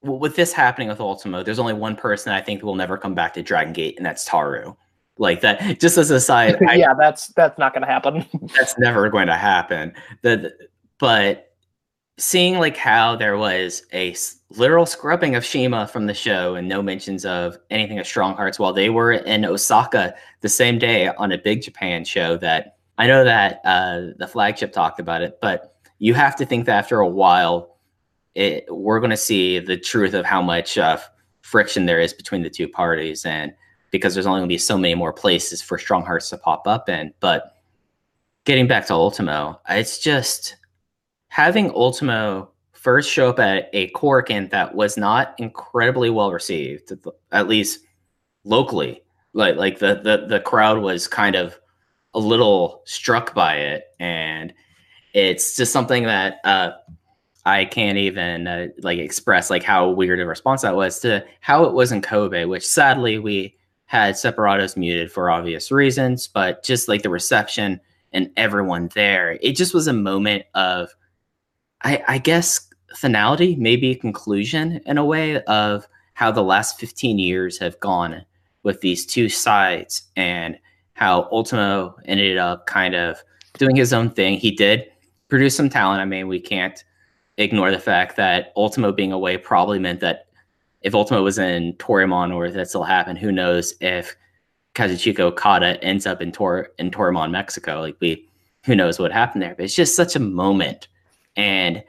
[0.02, 1.44] with this happening with Ultimo.
[1.44, 4.28] There's only one person I think will never come back to Dragon Gate, and that's
[4.28, 4.76] Taru.
[5.18, 5.80] Like that.
[5.80, 8.26] Just as a side, yeah, I, that's that's not going to happen.
[8.56, 9.94] that's never going to happen.
[10.24, 10.52] The
[10.98, 11.51] but
[12.18, 14.16] seeing like how there was a
[14.50, 18.60] literal scrubbing of CIMA from the show and no mentions of anything of Strong Hearts
[18.60, 23.08] while they were in Osaka the same day on a big Japan show that I
[23.08, 27.00] know that uh, the flagship talked about it, but you have to think that after
[27.00, 27.78] a while
[28.36, 30.98] it, we're going to see the truth of how much uh,
[31.42, 33.54] friction there is between the two parties, and
[33.92, 36.68] because there's only going to be so many more places for Strong Hearts to pop
[36.68, 37.14] up in.
[37.20, 37.58] But
[38.46, 40.56] getting back to Ultimo, it's just
[41.32, 46.92] having Ultimo first show up at a Korakuen that was not incredibly well received,
[47.32, 47.80] at least
[48.44, 49.02] locally.
[49.34, 51.58] Like like the the the crowd was kind of
[52.14, 54.54] a little struck by it, and
[55.14, 56.72] it's just something that uh,
[57.46, 61.64] I can't even uh, like express like how weird a response that was to how
[61.64, 66.90] it was in Kobe, which sadly we had separados muted for obvious reasons, but just
[66.90, 67.80] like the reception
[68.12, 70.94] and everyone there, it just was a moment of,
[71.84, 77.20] I, I guess, finality, maybe a conclusion in a way of how the last 15
[77.20, 78.26] years have gone
[78.64, 80.58] with these two sides and
[80.94, 83.24] how Ultimo ended up kind of
[83.58, 84.38] doing his own thing.
[84.38, 84.86] He did
[85.30, 86.02] produce some talent.
[86.02, 86.84] I mean, we can't
[87.38, 90.28] ignore the fact that Ultimo being away probably meant that
[90.82, 94.16] if Ultimo was in Toryumon or if that still happened, who knows if
[94.76, 97.82] Kazuchika Okada ends up in Tor in Toryumon, Mexico.
[97.82, 98.28] Like we
[98.66, 99.56] who knows what happened there.
[99.56, 100.88] But it's just such a moment.
[101.36, 101.84] And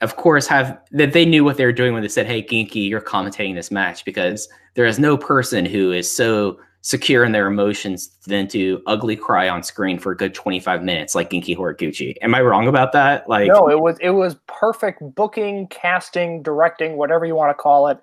[0.00, 2.88] of course, have that they knew what they were doing when they said, Hey Genki,
[2.88, 7.46] you're commentating this match because there is no person who is so secure in their
[7.46, 12.14] emotions than to ugly cry on screen for a good 25 minutes like Genki Horiguchi.
[12.20, 13.26] Am I wrong about that?
[13.26, 17.88] Like No, it was it was perfect booking, casting, directing, whatever you want to call
[17.88, 17.98] it.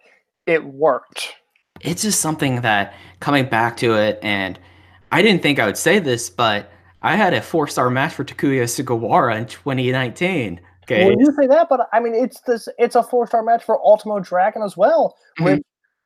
[0.47, 1.35] It worked.
[1.81, 4.57] It's just something that coming back to it and
[5.11, 6.71] I didn't think I would say this, but
[7.03, 10.59] I had a four-star match for Takuya Sugawara in 2019.
[10.83, 11.05] Okay.
[11.05, 12.67] Well, you say that, but I mean, it's this.
[12.79, 15.45] It's a four-star match for Ultimo Dragon as well, mm-hmm.
[15.45, 15.63] which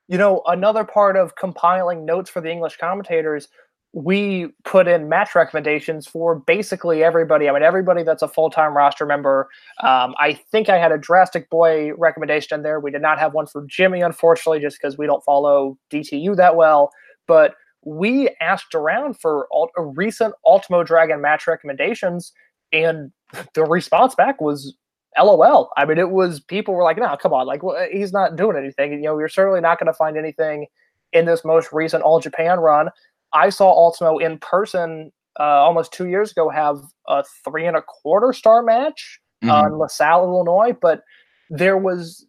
[0.07, 3.47] you know, another part of compiling notes for the English commentators,
[3.93, 7.47] we put in match recommendations for basically everybody.
[7.47, 9.47] I mean, everybody that's a full time roster member.
[9.81, 12.79] Um, I think I had a Drastic Boy recommendation in there.
[12.79, 16.55] We did not have one for Jimmy, unfortunately, just because we don't follow DTU that
[16.55, 16.91] well.
[17.25, 22.33] But we asked around for alt- recent Ultimo Dragon match recommendations,
[22.73, 23.11] and
[23.53, 24.75] the response back was
[25.17, 25.69] LOL.
[25.77, 28.57] I mean, it was people were like, "No, come on, like well, he's not doing
[28.57, 30.67] anything." You know, you're certainly not going to find anything
[31.13, 32.89] in this most recent All Japan run.
[33.33, 37.81] I saw Ultimo in person uh, almost two years ago have a three and a
[37.81, 39.73] quarter star match mm-hmm.
[39.73, 41.01] uh, LaSalle, Illinois, but
[41.49, 42.25] there was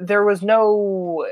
[0.00, 1.26] there was no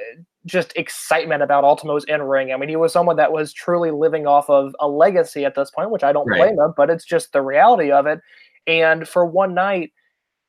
[0.44, 2.52] just excitement about Ultimo's in ring.
[2.52, 5.70] I mean, he was someone that was truly living off of a legacy at this
[5.70, 6.38] point, which I don't right.
[6.38, 8.20] blame him, but it's just the reality of it.
[8.66, 9.92] And for one night,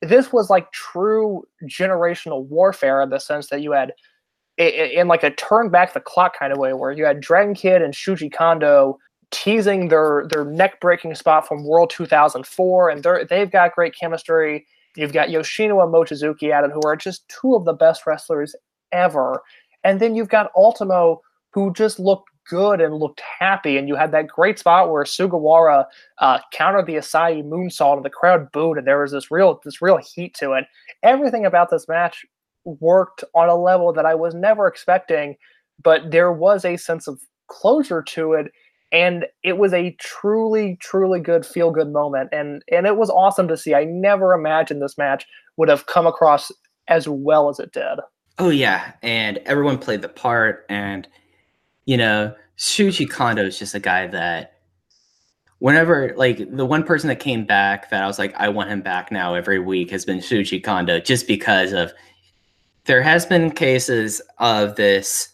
[0.02, 3.92] this was like true generational warfare in the sense that you had
[4.56, 7.82] in like a turn back the clock kind of way, where you had Dragon Kid
[7.82, 8.98] and Shuji Kondo
[9.30, 14.66] teasing their their neck breaking spot from World 2004, and they're they've got great chemistry.
[14.96, 18.54] You've got Yoshino and Mochizuki at it, who are just two of the best wrestlers
[18.92, 19.42] ever.
[19.82, 23.76] And then you've got Ultimo, who just looked good and looked happy.
[23.76, 25.86] And you had that great spot where Sugawara
[26.18, 29.82] uh, countered the Asai moonsault, and the crowd booed, and there was this real this
[29.82, 30.64] real heat to it.
[31.02, 32.24] Everything about this match
[32.64, 35.36] worked on a level that I was never expecting,
[35.82, 38.50] but there was a sense of closure to it
[38.90, 43.48] and it was a truly truly good feel good moment and and it was awesome
[43.48, 43.74] to see.
[43.74, 45.26] I never imagined this match
[45.56, 46.50] would have come across
[46.88, 47.98] as well as it did.
[48.38, 51.06] Oh yeah, and everyone played the part and
[51.84, 54.54] you know, Shuji Kondo is just a guy that
[55.58, 58.82] whenever like the one person that came back that I was like I want him
[58.82, 61.92] back now every week has been Shuji Kondo just because of
[62.84, 65.28] there has been cases of this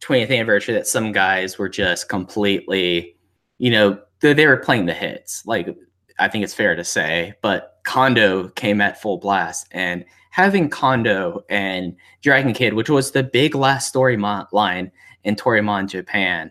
[0.00, 3.16] 20th anniversary that some guys were just completely,
[3.58, 5.44] you know, they, they were playing the hits.
[5.46, 5.76] Like
[6.18, 11.44] I think it's fair to say, but Kondo came at full blast and having Kondo
[11.48, 14.90] and Dragon Kid, which was the big last story mo- line
[15.22, 16.50] in Toryumon Japan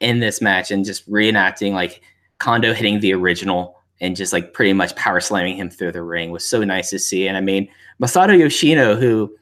[0.00, 2.02] in this match and just reenacting like
[2.38, 6.30] Kondo hitting the original and just like pretty much power slamming him through the ring
[6.30, 7.26] was so nice to see.
[7.26, 7.68] And I mean,
[8.02, 9.34] Masato Yoshino, who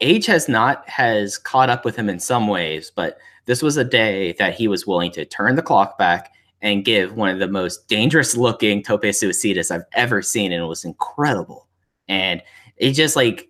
[0.00, 3.84] age has not has caught up with him in some ways, but this was a
[3.84, 7.48] day that he was willing to turn the clock back and give one of the
[7.48, 11.66] most dangerous looking tope suicidas I've ever seen, and it was incredible.
[12.08, 12.42] And
[12.76, 13.48] it just like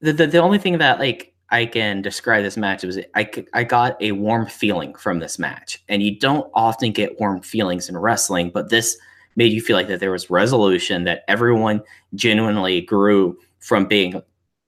[0.00, 3.64] the, the the only thing that like I can describe this match was I I
[3.64, 7.98] got a warm feeling from this match, and you don't often get warm feelings in
[7.98, 8.96] wrestling, but this
[9.36, 11.80] made you feel like that there was resolution, that everyone
[12.14, 14.20] genuinely grew from being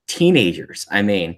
[0.07, 0.87] teenagers.
[0.91, 1.37] I mean,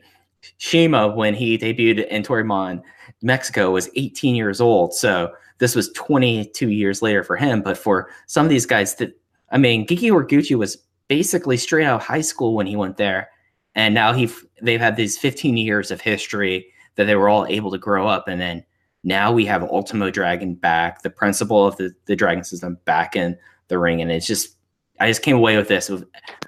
[0.58, 2.82] CIMA, when he debuted in Toryumon,
[3.22, 4.92] Mexico, was 18 years old.
[4.92, 5.32] So
[5.62, 7.62] this was 22 years later for him.
[7.62, 9.16] But for some of these guys, that
[9.52, 13.30] I mean, Genki Horiguchi was basically straight out of high school when he went there,
[13.76, 14.28] and now he
[14.60, 18.26] they've had these 15 years of history that they were all able to grow up,
[18.26, 18.64] and then
[19.04, 23.38] now we have Ultimo Dragon back, the principal of the the Dragon system back in
[23.68, 24.56] the ring, and it's just
[24.98, 26.04] I just came away with this with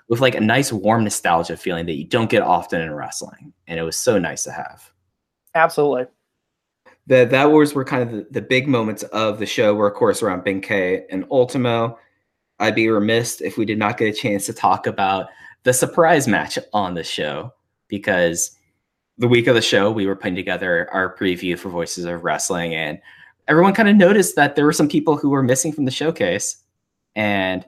[0.09, 3.79] with like a nice warm nostalgia feeling that you don't get often in wrestling, and
[3.79, 4.91] it was so nice to have.
[5.55, 6.07] Absolutely.
[7.07, 9.95] The that was were kind of the, the big moments of the show were of
[9.95, 11.99] course around Ben-K and Ultimo.
[12.61, 15.27] I'd be remiss if we did not get a chance to talk about
[15.65, 17.53] the surprise match on the show
[17.89, 18.57] because
[19.19, 22.75] the week of the show we were putting together our preview for Voices of Wrestling
[22.75, 22.99] and
[23.49, 26.63] everyone kind of noticed that there were some people who were missing from the showcase
[27.17, 27.65] and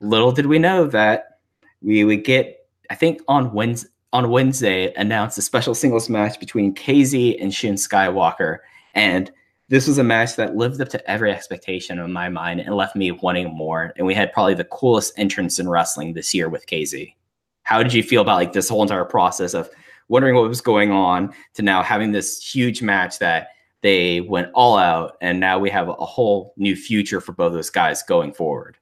[0.00, 1.38] little did we know that
[1.80, 6.74] we would get, I think on Wednesday, on Wednesday, announced a special singles match between
[6.74, 8.58] KZ and Shun Skywalker.
[8.94, 9.30] And
[9.68, 12.94] this was a match that lived up to every expectation in my mind and left
[12.94, 13.94] me wanting more.
[13.96, 17.14] And we had probably the coolest entrance in wrestling this year with KZ.
[17.62, 19.70] How did you feel about like this whole entire process of
[20.08, 23.48] wondering what was going on to now having this huge match that
[23.80, 27.70] they went all out and now we have a whole new future for both those
[27.70, 28.76] guys going forward?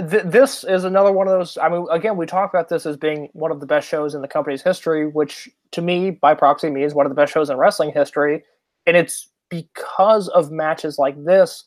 [0.00, 1.58] Th- this is another one of those.
[1.58, 4.22] I mean, again, we talk about this as being one of the best shows in
[4.22, 7.56] the company's history, which to me, by proxy, means one of the best shows in
[7.56, 8.42] wrestling history.
[8.86, 11.64] And it's because of matches like this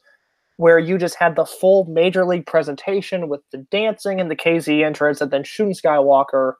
[0.57, 4.85] where you just had the full major league presentation with the dancing and the KZ
[4.85, 6.53] entrance, and then Shun Skywalker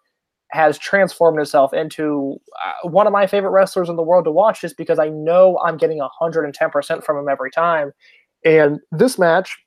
[0.51, 4.61] has transformed himself into uh, one of my favorite wrestlers in the world to watch
[4.61, 7.91] just because I know I'm getting 110% from him every time.
[8.45, 9.57] And this match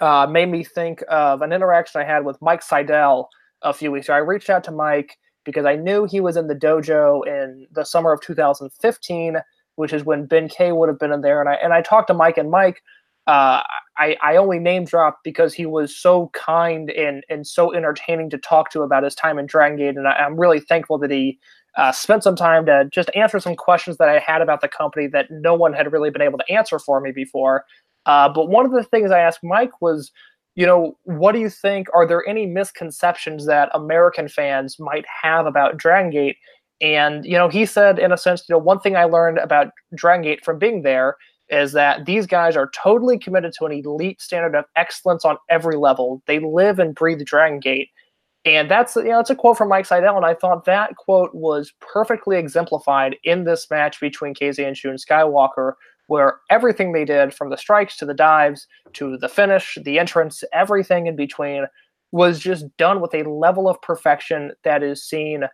[0.00, 3.26] uh, made me think of an interaction I had with Mike Sydal
[3.62, 4.14] a few weeks ago.
[4.14, 7.84] I reached out to Mike because I knew he was in the dojo in the
[7.84, 9.36] summer of 2015
[9.76, 11.40] which is when Ben K would have been in there.
[11.40, 12.82] And I and I talked to Mike and Mike.
[13.26, 13.62] Uh,
[13.98, 18.38] I, I only name dropped because he was so kind and, and so entertaining to
[18.38, 19.96] talk to about his time in Dragon Gate.
[19.96, 21.36] And I, am really thankful that he
[21.76, 25.08] uh, spent some time to just answer some questions that I had about the company
[25.08, 27.64] that no one had really been able to answer for me before.
[28.06, 30.10] Uh, but one of the things I asked Mike was,
[30.54, 31.88] you know, what do you think?
[31.94, 36.36] Are there any misconceptions that American fans might have about Dragon Gate?
[36.80, 39.68] And, you know, he said, in a sense, you know, one thing I learned about
[39.94, 41.16] Dragon Gate from being there
[41.48, 45.76] is that these guys are totally committed to an elite standard of excellence on every
[45.76, 46.22] level.
[46.26, 47.90] They live and breathe Dragon Gate.
[48.44, 51.34] And that's you know, that's a quote from Mike Sydal, and I thought that quote
[51.34, 55.72] was perfectly exemplified in this match between KZ and Shun Skywalker,
[56.06, 60.44] where everything they did, from the strikes to the dives to the finish, the entrance,
[60.52, 61.66] everything in between,
[62.12, 65.44] was just done with a level of perfection that is seen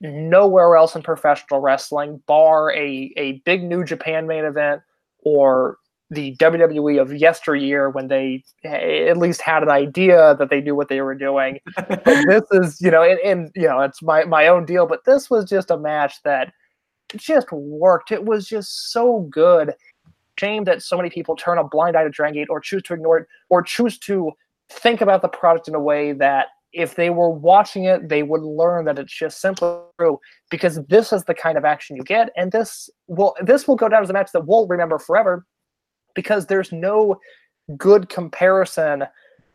[0.00, 4.80] nowhere else in professional wrestling, bar a, a big New Japan main event
[5.18, 5.76] or
[6.10, 10.74] the WWE of yesteryear when they eh, at least had an idea that they knew
[10.74, 11.60] what they were doing.
[12.04, 15.30] this is, you know, and, and, you know, it's my, my own deal, but this
[15.30, 16.52] was just a match that
[17.16, 18.12] just worked.
[18.12, 19.74] It was just so good.
[20.38, 22.94] Shame that so many people turn a blind eye to Dragon Gate or choose to
[22.94, 24.32] ignore it or choose to
[24.70, 28.42] think about the product in a way that if they were watching it, they would
[28.42, 30.18] learn that it's just simply true
[30.50, 33.88] because this is the kind of action you get, and this will this will go
[33.88, 35.44] down as a match that we'll remember forever
[36.14, 37.20] because there's no
[37.76, 39.04] good comparison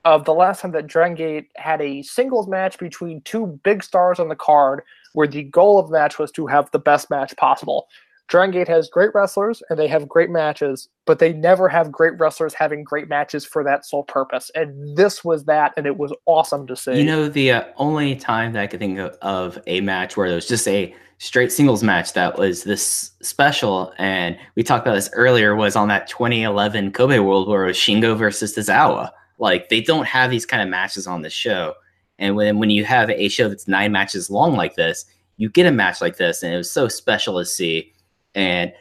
[0.03, 4.19] of the last time that Dragon Gate had a singles match between two big stars
[4.19, 4.83] on the card,
[5.16, 7.88] where the goal of the match was to have the best match possible.
[8.28, 12.18] Dragon Gate has great wrestlers and they have great matches, but they never have great
[12.20, 14.49] wrestlers having great matches for that sole purpose.
[14.55, 16.99] And this was that, and it was awesome to see.
[16.99, 20.36] You know, the uh, only time that I could think of, a match where there
[20.36, 25.09] was just a straight singles match that was this special, and we talked about this
[25.13, 29.11] earlier, was on that 2011 Kobe World where it was Shingo versus Tozawa.
[29.38, 31.76] Like, they don't have these kind of matches on the show.
[32.20, 35.05] And when, when you have a show that's nine matches long like this,
[35.38, 37.93] you get a match like this, and it was so special to see
[38.36, 38.74] and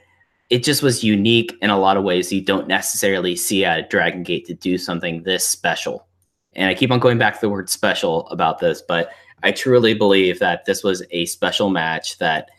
[0.50, 4.22] it just was unique in a lot of ways you don't necessarily see at Dragon
[4.22, 6.06] Gate to do something this special.
[6.54, 9.10] And I keep on going back to the word special about this, but
[9.42, 12.18] I truly believe that this was a special match.
[12.18, 12.50] That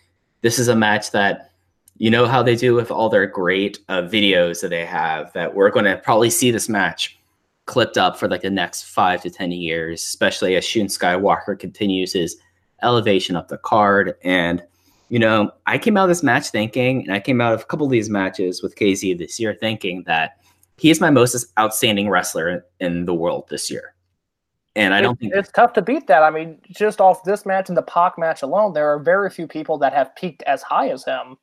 [0.42, 1.52] this is a match that
[1.98, 5.32] you know how they do with all their great uh, videos that they have.
[5.34, 7.18] That we're going to probably see this match
[7.66, 12.13] clipped up for like the next five to ten years, especially as Shun Skywalker continues
[12.13, 12.38] his
[12.84, 14.63] elevation up the card and
[15.09, 17.66] you know, I came out of this match thinking, and I came out of a
[17.66, 20.39] couple of these matches with KZ this year thinking that
[20.78, 23.93] he is my most outstanding wrestler in the world this year.
[24.76, 26.22] And I don't think it's tough to beat that.
[26.22, 29.47] I mean, just off this match and the Pac match alone, there are very few
[29.47, 31.38] people that have peaked as high as him.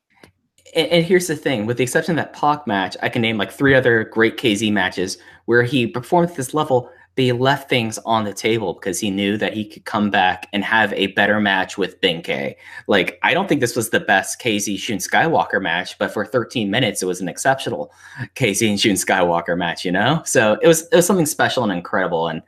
[0.75, 3.37] And, and here's the thing: with the exception of that Pac match, I can name
[3.37, 7.99] like three other great KZ matches where he performed at this level he left things
[8.05, 11.39] on the table because he knew that he could come back and have a better
[11.39, 12.57] match with Ben-K.
[12.87, 16.71] Like, I don't think this was the best KZ Shun Skywalker match, but for 13
[16.71, 17.91] minutes, it was an exceptional
[18.35, 20.23] KZ and Shun Skywalker match, you know?
[20.25, 22.27] So it was it was something special and incredible.
[22.27, 22.41] And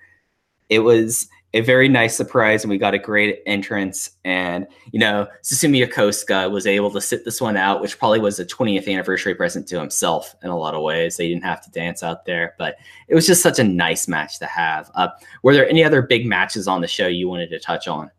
[0.69, 4.11] it was a very nice surprise and we got a great entrance.
[4.25, 8.39] And you know Susumu Yokosuka was able to sit this one out which probably was
[8.39, 11.17] a 20th anniversary present to himself in a lot of ways.
[11.17, 12.75] They didn't have to dance out there but
[13.07, 14.91] it was just such a nice match to have.
[14.95, 15.07] Uh,
[15.43, 18.11] were there any other big matches on the show you wanted to touch on?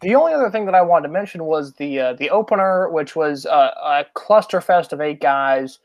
[0.00, 3.14] The only other thing that I wanted to mention was the uh, the opener, which
[3.14, 5.78] was uh, a clusterfest of eight guys,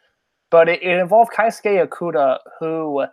[0.50, 3.06] but it, it involved Keisuke Okuda, who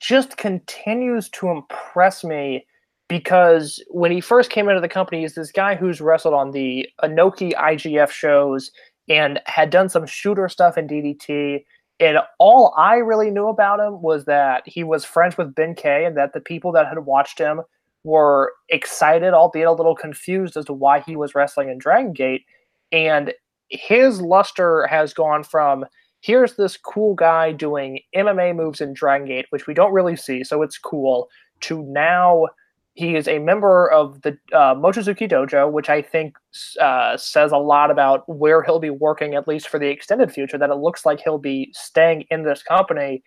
[0.00, 2.66] just continues to impress me
[3.12, 6.88] because when he first came into the company, he's this guy who's wrestled on the
[7.04, 8.70] Inoki IGF shows
[9.06, 11.62] and had done some shooter stuff in DDT.
[12.00, 16.06] And all I really knew about him was that he was friends with Ben K
[16.06, 17.60] and that the people that had watched him
[18.02, 22.46] were excited, albeit a little confused as to why he was wrestling in Dragon Gate.
[22.92, 23.34] And
[23.68, 25.84] his luster has gone from
[26.22, 30.44] here's this cool guy doing MMA moves in Dragon Gate, which we don't really see,
[30.44, 31.28] so it's cool,
[31.60, 32.46] to now
[32.94, 36.36] he is a member of the uh, Mochizuki Dojo, which I think
[36.80, 40.58] uh, says a lot about where he'll be working, at least for the extended future,
[40.58, 43.22] that it looks like he'll be staying in this company.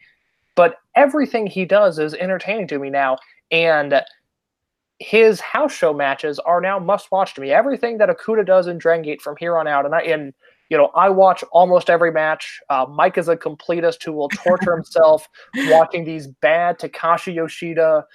[0.56, 3.18] But everything he does is entertaining to me now.
[3.52, 4.02] And
[5.00, 7.52] his house show matches are now must watch to me.
[7.52, 10.34] Everything that Okuda does in Dragon Gate from here on out, and I and
[10.70, 12.62] you know I watch almost every match.
[12.70, 15.28] Uh, Mike is a completist who will torture himself
[15.68, 18.06] watching these bad Takashi Yoshida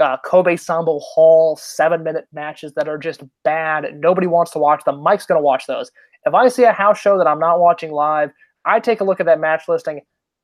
[0.00, 3.98] uh, Kobe Sanbo Hall seven minute matches that are just bad.
[3.98, 5.02] Nobody wants to watch them.
[5.02, 5.90] Mike's going to watch those.
[6.26, 8.30] If I see a house show that I'm not watching live,
[8.64, 10.00] I take a look at that match listing.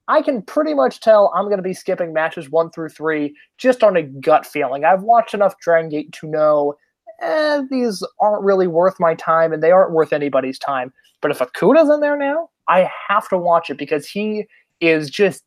[0.08, 3.82] I can pretty much tell I'm going to be skipping matches one through three just
[3.82, 4.84] on a gut feeling.
[4.84, 6.74] I've watched enough Dragon Gate to know
[7.20, 10.92] eh, these aren't really worth my time and they aren't worth anybody's time.
[11.20, 14.46] But if Okuda's in there now, I have to watch it because he
[14.80, 15.42] is just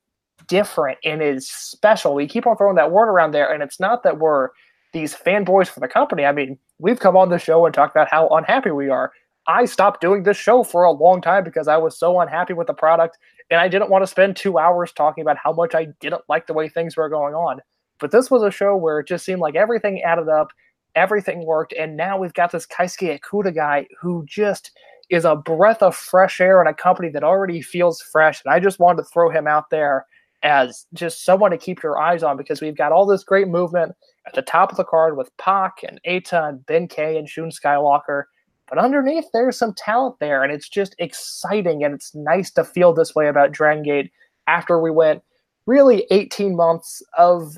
[0.50, 2.14] different and is special.
[2.14, 4.50] We keep on throwing that word around there, and it's not that we're
[4.91, 6.26] these fanboys for the company.
[6.26, 9.12] I mean, we've come on the show and talked about how unhappy we are.
[9.47, 12.68] I stopped doing this show for a long time because I was so unhappy with
[12.68, 13.18] the product
[13.50, 16.47] and I didn't want to spend two hours talking about how much I didn't like
[16.47, 17.60] the way things were going on.
[18.00, 20.50] But this was a show where it just seemed like everything added up,
[20.95, 24.72] everything worked, and now we've got this Keisuke Okuda guy who just
[25.10, 28.41] is a breath of fresh air in a company that already feels fresh.
[28.45, 30.06] And I just wanted to throw him out there
[30.44, 33.94] as just someone to keep your eyes on because we've got all this great movement
[34.26, 37.50] at the top of the card with Pac and Eita and Ben K and Shun
[37.50, 38.24] Skywalker.
[38.70, 42.94] But underneath, there's some talent there, and it's just exciting, and it's nice to feel
[42.94, 44.12] this way about Dragon Gate
[44.48, 45.24] after we went
[45.66, 47.58] really 18 months of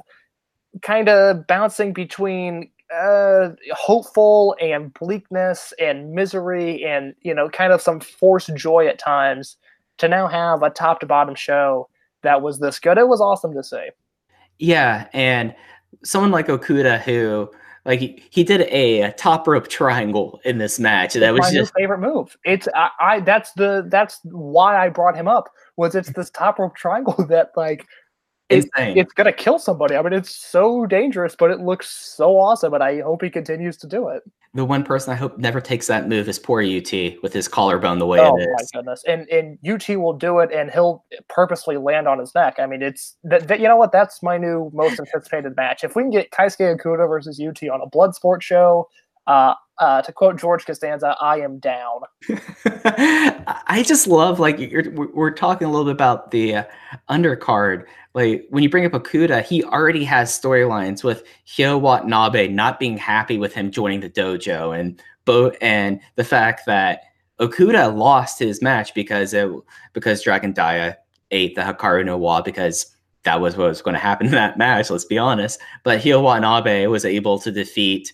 [0.82, 7.82] kind of bouncing between uh, hopeful and bleakness and misery and you know kind of
[7.82, 9.56] some forced joy at times
[9.98, 11.88] to now have a top to bottom show
[12.24, 12.98] that was this good.
[12.98, 13.90] It was awesome to see.
[14.60, 15.56] Yeah, and
[16.04, 17.50] someone like Okuda who
[17.86, 21.14] like he, he did a, top rope triangle in this match.
[21.14, 22.38] That It's was my just favorite move.
[22.46, 25.50] It's I, I that's the that's why I brought him up.
[25.78, 27.88] Was it's this top rope triangle that like
[28.52, 29.95] it- it's gonna kill somebody.
[29.95, 33.78] I mean, it's so dangerous, but it looks so awesome, and I hope he continues
[33.78, 34.24] to do it.
[34.54, 36.91] the one person I hope never takes that move is poor UT
[37.24, 39.02] with his collarbone the way oh it my goodness!
[39.08, 42.56] And and UT will do it, and he'll purposely land on his neck.
[42.60, 43.93] I mean, it's that, that you know what?
[43.93, 45.86] That's my new most anticipated match.
[45.86, 48.89] If we can get Keisuke Okuda versus UT on a blood sport show,
[49.28, 52.02] uh, uh, to quote George Costanza, I am down.
[52.86, 56.64] I just love like you're, we're talking a little bit about the uh,
[57.10, 57.86] undercard.
[58.14, 62.98] Like when you bring up Okuda, he already has storylines with Hyo Watanabe not being
[62.98, 67.02] happy with him joining the dojo, and Bo and the fact that
[67.40, 69.50] Okuda lost his match because it
[69.94, 70.98] because Dragon Dia
[71.32, 74.58] ate the Hikaru no Wa because that was what was going to happen in that
[74.58, 74.90] match.
[74.90, 75.60] Let's be honest.
[75.84, 78.14] But Hyo Watanabe was able to defeat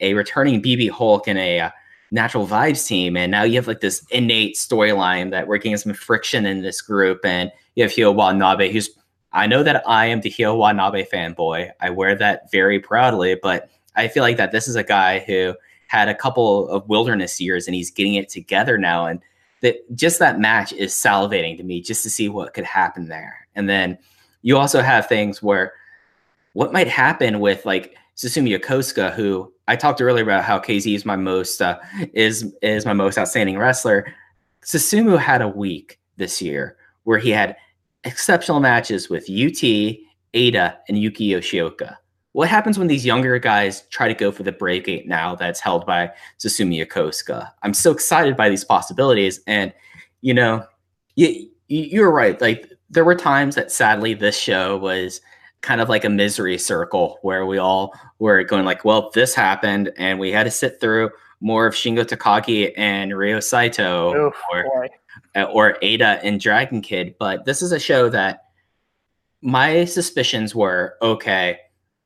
[0.00, 1.70] a returning BB Hulk in a uh,
[2.10, 5.92] natural vibes team and now you have like this innate storyline that we're getting some
[5.92, 8.90] friction in this group and you have Hyo Watanabe who's
[9.32, 11.70] I know that I am the Hyo Watanabe fanboy.
[11.80, 15.54] I wear that very proudly, but I feel like that this is a guy who
[15.88, 19.20] had a couple of wilderness years and he's getting it together now and
[19.60, 23.46] that just that match is salivating to me just to see what could happen there.
[23.54, 23.98] And then
[24.42, 25.72] you also have things where
[26.52, 31.04] what might happen with like Susumu Yokosuka, who I talked earlier about how KZ is
[31.04, 31.78] my most uh,
[32.12, 34.12] is is my most outstanding wrestler.
[34.62, 37.56] Susumu had a week this year where he had
[38.02, 39.62] exceptional matches with UT,
[40.34, 41.96] Eita, and Yuki Yoshioka.
[42.32, 45.60] What happens when these younger guys try to go for the Brave Gate now that's
[45.60, 46.10] held by
[46.40, 47.50] Susumu Yokosuka?
[47.62, 49.40] I'm so excited by these possibilities.
[49.46, 49.72] And,
[50.22, 50.64] you know,
[51.14, 52.40] you, you're right.
[52.40, 55.20] Like, there were times that sadly this show was
[55.60, 59.92] kind of like a misery circle where we all were going like, well, this happened,
[59.96, 64.64] and we had to sit through more of Shingo Takagi and Ryo Saito Oof, or
[64.64, 64.88] boy.
[65.36, 68.44] uh, or Eita and Dragon Kid, but this is a show that
[69.40, 71.58] my suspicions were okay.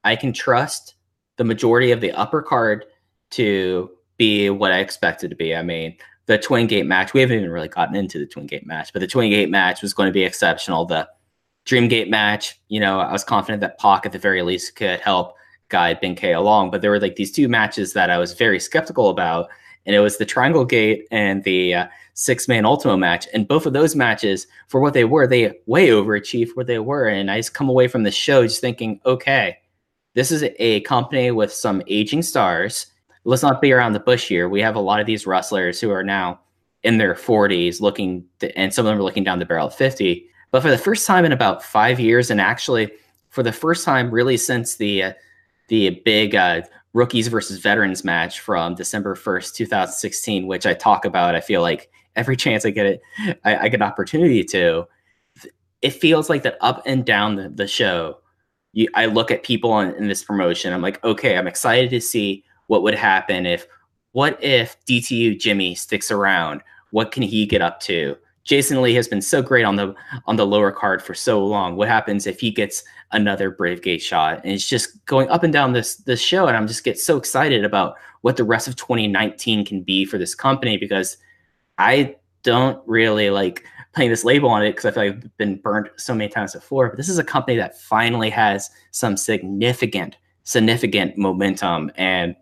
[0.05, 0.95] I can trust
[1.37, 2.85] the majority of the upper card
[3.31, 5.57] to be what I expected to be.
[5.57, 5.97] I mean,
[6.27, 9.01] the Twin Gate match, we haven't even really gotten into the Twin Gate match, but
[9.01, 10.85] the Twin Gate match was going to be exceptional.
[10.85, 11.09] The
[11.65, 15.01] Dream Gate match, you know, I was confident that Pac at the very least could
[15.01, 15.37] help
[15.69, 18.59] guide Ben K along, but there were like these two matches that I was very
[18.59, 19.49] skeptical about,
[19.87, 23.27] and it was the Triangle Gate and the uh, six man Ultimo match.
[23.33, 27.09] And both of those matches, for what they were, they way overachieved what they were.
[27.09, 29.59] And I just come away from the show just thinking, okay,
[30.15, 32.87] this is a company with some aging stars.
[33.25, 34.49] Let's not be around the bush here.
[34.49, 36.41] We have a lot of these wrestlers who are now
[36.83, 39.75] in their 40s looking, to, and some of them are looking down the barrel of
[39.75, 40.29] 50.
[40.53, 42.93] But for the first time in about five years, and actually
[43.31, 45.13] for the first time really since the uh,
[45.69, 51.35] the big uh, rookies versus veterans match from December 1st, 2016, which I talk about,
[51.35, 53.03] I feel like every chance I get it,
[53.45, 54.87] I, I get an opportunity to.
[55.81, 58.19] It feels like that up and down the, the show.
[58.73, 60.73] You, I look at people in, in this promotion.
[60.73, 63.67] I'm like, okay, I'm excited to see what would happen if,
[64.13, 66.63] what if DTU Jimmy sticks around?
[66.91, 68.17] What can he get up to?
[68.45, 69.95] Jason Lee has been so great on the
[70.27, 71.77] on the lower card for so long.
[71.77, 72.83] What happens if he gets
[73.13, 74.41] another Brave Gate shot?
[74.43, 77.17] And it's just going up and down this this show, and I'm just get so
[77.17, 81.17] excited about what the rest of 2019 can be for this company because
[81.79, 85.57] I don't really like putting this label on it because I feel like I've been
[85.57, 86.89] burned so many times before.
[86.89, 92.35] But this is a company that finally has some significant, significant momentum, and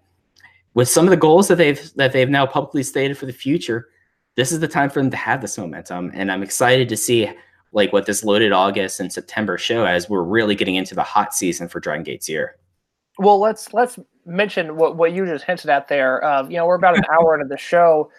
[0.73, 3.89] with some of the goals that they've that they've now publicly stated for the future,
[4.37, 6.11] this is the time for them to have this momentum.
[6.15, 7.31] And I'm excited to see
[7.73, 11.35] like what this loaded August and September show as we're really getting into the hot
[11.35, 12.57] season for Dragon Gate's year.
[13.19, 16.25] Well, let's let's mention what, what you just hinted at there.
[16.25, 18.11] Uh, you know, we're about an hour into the show.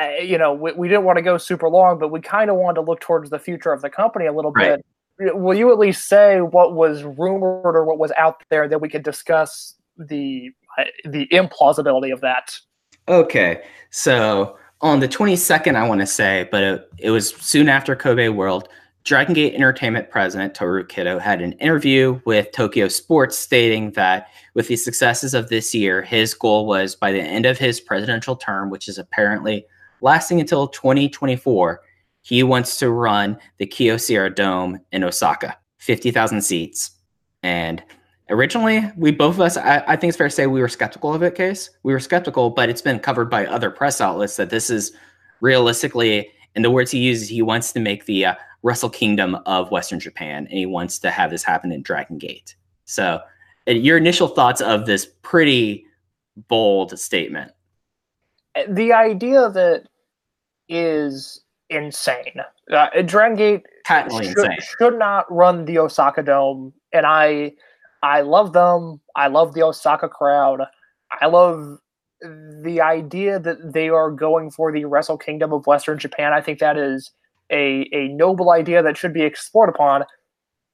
[0.00, 2.56] Uh, you know, we, we didn't want to go super long, but we kind of
[2.56, 4.80] wanted to look towards the future of the company a little Right.
[5.18, 5.36] bit.
[5.36, 8.88] Will you at least say what was rumored or what was out there that we
[8.88, 12.56] could discuss the uh, the implausibility of that?
[13.08, 17.94] Okay, so on the 22nd, I want to say, but it, it was soon after
[17.94, 18.68] Kobe World.
[19.04, 24.68] Dragon Gate Entertainment president Toru Kido had an interview with Tokyo Sports stating that with
[24.68, 28.70] the successes of this year, his goal was by the end of his presidential term,
[28.70, 29.64] which is apparently
[30.02, 31.80] lasting until 2024,
[32.22, 36.92] he wants to run the Kyocera Dome in Osaka, 50,000 seats.
[37.42, 37.82] And
[38.28, 41.14] originally, we both of us, I, I think it's fair to say we were skeptical
[41.14, 41.70] of it, Case.
[41.82, 44.92] We were skeptical, but it's been covered by other press outlets that this is
[45.40, 49.70] realistically, in the words he uses, he wants to make the uh, Wrestle Kingdom of
[49.70, 52.54] Western Japan, and he wants to have this happen in Dragon Gate.
[52.84, 53.20] So,
[53.66, 55.86] your initial thoughts of this pretty
[56.48, 57.52] bold statement?
[58.68, 59.88] The idea it
[60.68, 62.40] is insane.
[62.70, 63.66] Uh, Dragon Gate
[64.22, 67.52] should, should not run the Osaka Dome, and I
[68.02, 69.00] I love them.
[69.16, 70.62] I love the Osaka crowd.
[71.20, 71.78] I love
[72.20, 76.32] the idea that they are going for the Wrestle Kingdom of Western Japan.
[76.32, 77.10] I think that is
[77.50, 80.04] a a noble idea that should be explored upon.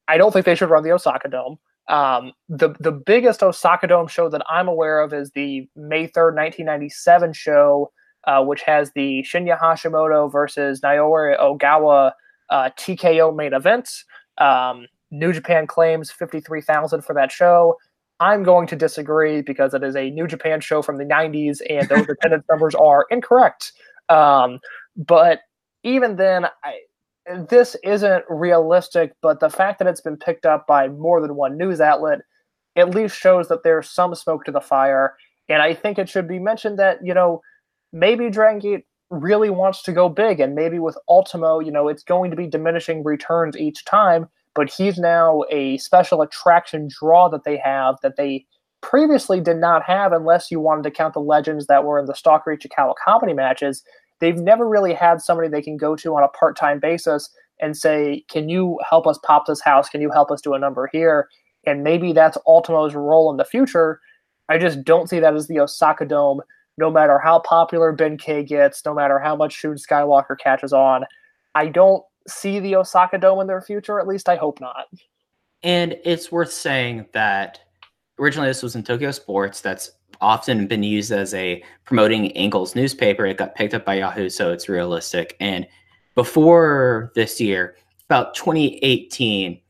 [0.07, 1.59] I don't think they should run the Osaka Dome.
[1.89, 6.35] Um, the the biggest Osaka Dome show that I'm aware of is the May third,
[6.35, 7.91] 1997 show,
[8.27, 12.13] uh, which has the Shinya Hashimoto versus Naoya Ogawa
[12.51, 13.91] uh, TKO main event.
[14.39, 17.77] Um, New Japan claims 53,000 for that show.
[18.21, 21.89] I'm going to disagree because it is a New Japan show from the 90s and
[21.89, 23.73] those attendance numbers are incorrect.
[24.09, 24.59] Um,
[24.97, 25.41] but
[25.85, 26.79] even then, I,
[27.49, 29.13] this isn't realistic.
[29.23, 32.21] But the fact that it's been picked up by more than one news outlet
[32.77, 35.17] at least shows that there's some smoke to the fire.
[35.49, 37.43] And I think it should be mentioned that, you know,
[37.93, 40.41] maybe Dragon Gate really wants to go big.
[40.41, 44.29] And maybe with Ultimo, you know, it's going to be diminishing returns each time
[44.59, 48.45] but he's now a special attraction draw that they have that they
[48.81, 52.15] previously did not have unless you wanted to count the legends that were in the
[52.15, 53.85] Stalker Ichikawa comedy matches.
[54.19, 57.31] They've never really had somebody they can go to on a part-time basis
[57.61, 59.89] and say, "Can you help us pop this house?
[59.89, 61.29] Can you help us do a number here?"
[61.65, 64.01] And maybe that's Ultimo's role in the future.
[64.49, 66.41] I just don't see that as the Osaka Dome.
[66.79, 71.05] No matter how popular Ben K gets, no matter how much Shun Skywalker catches on,
[71.55, 73.99] I don't see the Osaka Dome in their future.
[73.99, 74.87] At least I hope not.
[75.63, 77.61] And it's worth saying that
[78.19, 79.61] originally this was in Tokyo Sports.
[79.61, 83.27] That's often been used as a promoting Angles newspaper.
[83.27, 85.37] It got picked up by Yahoo, so it's realistic.
[85.41, 85.67] And
[86.15, 87.77] before this year,
[88.07, 89.61] about 2018,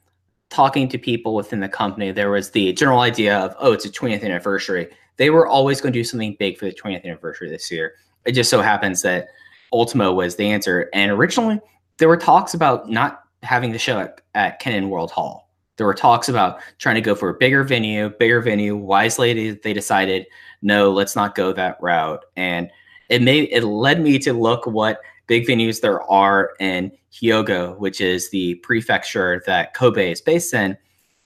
[0.51, 3.91] talking to people within the company, there was the general idea of, oh, it's a
[3.91, 4.89] 20th anniversary.
[5.17, 7.95] They were always going to do something big for the 20th anniversary this year.
[8.25, 9.29] It just so happens that
[9.73, 10.89] Ultimo was the answer.
[10.95, 11.61] And originally,
[11.99, 15.51] there were talks about not having the show at, at World Hall.
[15.77, 18.77] There were talks about trying to go for a bigger venue, bigger venue.
[18.77, 20.27] Wisely, they, they decided,
[20.61, 22.25] no, let's not go that route.
[22.37, 22.71] And
[23.09, 28.01] it made it led me to look what big venues there are in Hyogo, which
[28.01, 30.77] is the prefecture that Kobe is based in.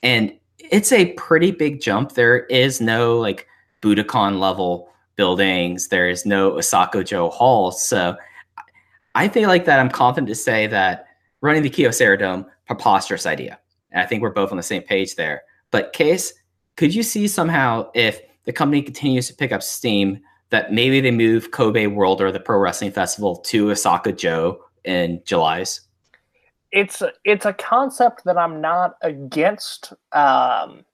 [0.02, 2.12] And it's a pretty big jump.
[2.12, 3.46] There is no like
[3.80, 5.88] Budokan level buildings.
[5.88, 7.72] There is no Osaka-jo Hall.
[7.72, 8.16] So
[9.14, 9.78] I think like that.
[9.78, 11.06] I'm confident to say that
[11.40, 13.58] running the Kyocera Dome, preposterous idea.
[13.90, 15.42] And I think we're both on the same page there.
[15.70, 16.32] But Case,
[16.76, 21.10] could you see somehow if the company continues to pick up steam that maybe they
[21.10, 25.80] move Kobe World or the Pro Wrestling Festival to Osaka-jo in July's?
[26.70, 29.92] It's it's a concept that I'm not against.
[30.12, 30.84] Um,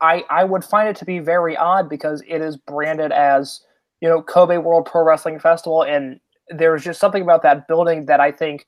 [0.00, 3.60] I I would find it to be very odd because it is branded as
[4.00, 8.20] you know Kobe World Pro Wrestling Festival, and there's just something about that building that
[8.20, 8.66] I think,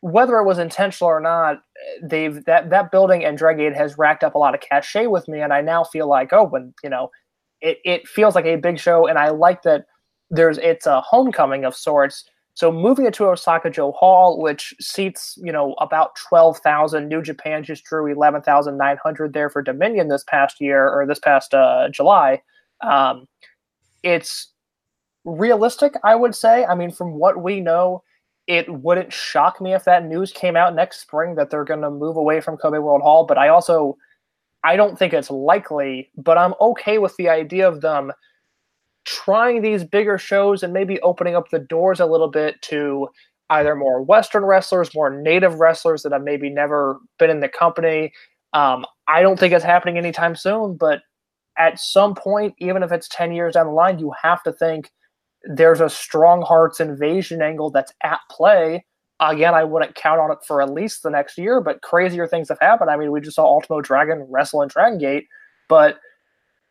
[0.00, 1.62] whether it was intentional or not,
[2.02, 5.28] they've that that building and Dragon Gate has racked up a lot of cachet with
[5.28, 7.10] me, and I now feel like oh, when you know,
[7.60, 9.86] it it feels like a big show, and I like that
[10.30, 12.24] there's it's a homecoming of sorts.
[12.54, 17.62] So moving it to Osaka-jo Hall, which seats you know about twelve thousand, New Japan
[17.62, 21.54] just drew eleven thousand nine hundred there for Dominion this past year or this past
[21.54, 22.42] uh, July.
[22.80, 23.26] Um,
[24.02, 24.48] it's
[25.24, 26.64] realistic, I would say.
[26.64, 28.02] I mean, from what we know,
[28.46, 31.90] it wouldn't shock me if that news came out next spring that they're going to
[31.90, 33.24] move away from Kobe World Hall.
[33.24, 33.96] But I also,
[34.64, 36.10] I don't think it's likely.
[36.16, 38.12] But I'm okay with the idea of them
[39.04, 43.08] trying these bigger shows and maybe opening up the doors a little bit to
[43.50, 48.12] either more Western wrestlers, more native wrestlers that have maybe never been in the company.
[48.52, 51.02] Um, I don't think it's happening anytime soon, but
[51.58, 54.90] at some point, even if it's 10 years down the line, you have to think
[55.44, 58.84] there's a strong hearts invasion angle that's at play.
[59.20, 62.48] Again, I wouldn't count on it for at least the next year, but crazier things
[62.48, 62.90] have happened.
[62.90, 65.26] I mean, we just saw Ultimo Dragon wrestle in Dragon Gate,
[65.68, 65.98] but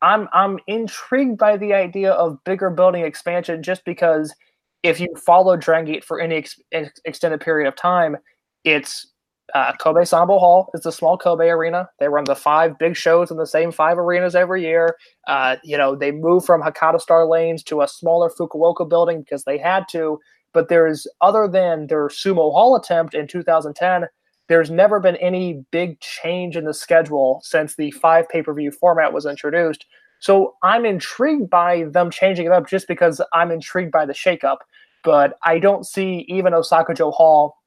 [0.01, 4.34] I'm I'm intrigued by the idea of bigger building expansion just because
[4.82, 6.61] if you follow Dragon Gate for any ex-
[7.05, 8.17] extended period of time,
[8.63, 9.07] it's
[9.54, 11.89] uh, Kobe Sanbo Hall is the small Kobe arena.
[12.00, 14.95] They run the five big shows in the same five arenas every year.
[15.28, 19.43] Uh, you know, they moved from Hakata Star Lanes to a smaller Fukuoka building because
[19.43, 20.20] they had to.
[20.54, 24.08] But there's, other than their Sumo Hall attempt in 2010,
[24.47, 28.72] there's never been any big change in the schedule since the five pay per view
[28.72, 29.86] format was introduced.
[30.20, 34.58] So I'm intrigued by them changing it up just because I'm intrigued by the shakeup.
[35.04, 37.59] But I don't see even Osaka-jo Hall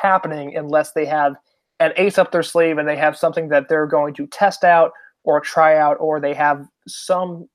[0.00, 1.34] happening unless they have
[1.80, 4.92] an ace up their sleeve and they have something that they're going to test out
[5.24, 7.48] or try out, or they have some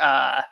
[0.00, 0.42] uh,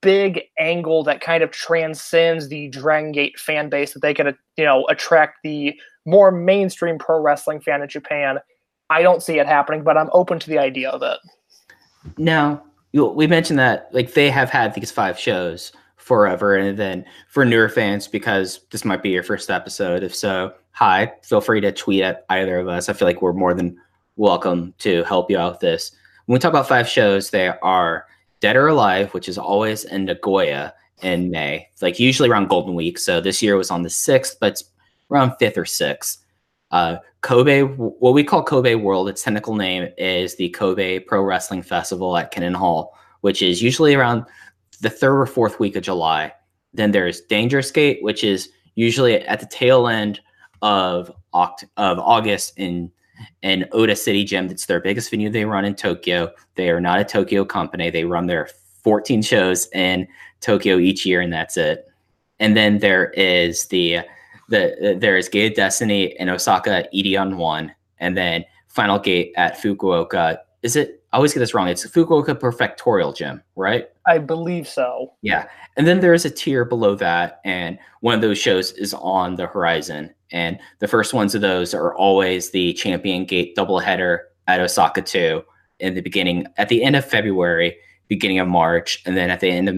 [0.00, 4.64] big angle that kind of transcends the Dragon Gate fan base that they can, you
[4.64, 8.38] know, attract the more mainstream pro wrestling fan in Japan.
[8.90, 11.18] I don't see it happening, but I'm open to the idea of it.
[12.18, 12.62] Now,
[12.92, 15.72] we mentioned that like they have had these five shows
[16.04, 16.56] forever.
[16.56, 21.10] And then for newer fans, because this might be your first episode, if so, hi,
[21.22, 22.90] feel free to tweet at either of us.
[22.90, 23.78] I feel like we're more than
[24.16, 25.92] welcome to help you out with this.
[26.26, 28.04] When we talk about five shows, they are
[28.40, 32.98] Dead or Alive, which is always in Nagoya in May, like usually around Golden Week.
[32.98, 34.64] So this year was on the 6th, but it's
[35.10, 36.18] around 5th or 6th.
[36.70, 41.62] Uh, Kobe, what we call Kobe World, its technical name is the Kobe Pro Wrestling
[41.62, 44.26] Festival at Kinen Hall, which is usually around
[44.78, 46.32] the third or fourth week of July.
[46.72, 50.20] Then there's Dangerous Gate, which is usually at the tail end
[50.62, 52.90] of Oct- of August in
[53.42, 54.48] in Ota City Gym.
[54.48, 56.30] That's their biggest venue they run in Tokyo.
[56.56, 57.90] They are not a Tokyo company.
[57.90, 58.48] They run their
[58.82, 60.08] 14 shows in
[60.40, 61.86] Tokyo each year, and that's it.
[62.40, 64.00] And then there is the
[64.48, 69.56] the there is Gate of Destiny in Osaka, Edion One, and then Final Gate at
[69.56, 70.38] Fukuoka.
[70.62, 71.68] Is it I always get this wrong.
[71.68, 73.86] It's Fukuoka Prefectorial Gym, right?
[74.06, 75.12] I believe so.
[75.22, 75.48] Yeah.
[75.76, 79.46] And then there's a tier below that, and one of those shows is on the
[79.46, 80.14] horizon.
[80.30, 85.42] And the first ones of those are always the Champion Gate doubleheader at Osaka 2
[85.80, 87.76] in the beginning, at the end of February,
[88.08, 89.02] beginning of March.
[89.06, 89.76] And then at the end of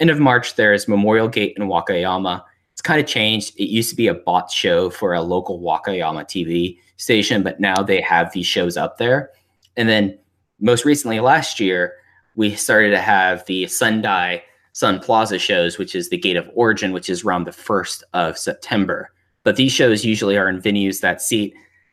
[0.00, 2.42] end of March, there's Memorial Gate in Wakayama.
[2.72, 3.54] It's kind of changed.
[3.58, 7.82] It used to be a bot show for a local Wakayama TV station, but now
[7.82, 9.30] they have these shows up there.
[9.76, 10.18] And then
[10.58, 11.94] most recently last year,
[12.40, 16.90] we started to have the Sendai Sun Plaza shows, which is the Gate of Origin,
[16.90, 19.12] which is around the 1st of September.
[19.42, 21.52] But these shows usually are in venues that seat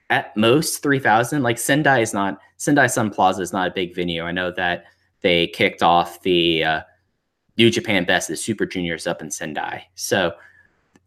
[0.10, 1.44] at most 3,000.
[1.44, 4.24] Like Sendai is not, Sendai Sun Plaza is not a big venue.
[4.24, 4.86] I know that
[5.20, 6.82] they kicked off the uh,
[7.58, 9.86] New Japan Best, the Super Juniors up in Sendai.
[9.96, 10.32] So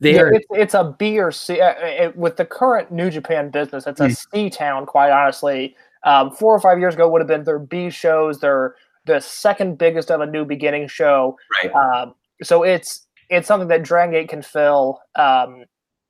[0.01, 1.63] they Yeah, are, it's, it's a B or C.
[1.63, 4.27] Uh, it, with the current New Japan business, it's a Mm.
[4.35, 5.77] C town, quite honestly.
[6.05, 8.39] Um, four or five years ago would have been their B shows.
[8.39, 8.75] They're
[9.11, 11.37] the second biggest of a new beginning show.
[11.63, 11.75] right.
[11.75, 15.65] Um, so it's it's something that Dragon Gate can fill um,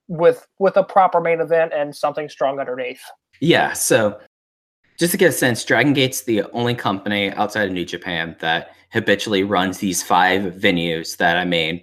[0.08, 3.02] with with a proper main event and something strong underneath.
[3.40, 4.18] Yeah, so
[4.98, 8.74] just to get a sense, Dragon Gate's the only company outside of New Japan that
[8.92, 11.82] habitually runs these five venues that I mean,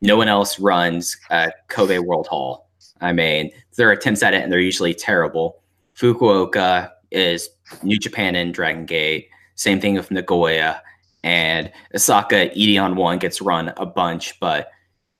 [0.00, 2.68] no one else runs at Kobe World Hall.
[3.00, 5.62] I mean, their attempts at it and they're usually terrible.
[5.96, 7.48] Fukuoka is
[7.82, 9.28] New Japan and Dragon Gate.
[9.58, 10.80] Same thing with Nagoya.
[11.24, 14.70] And Osaka Edion 1 gets run a bunch, but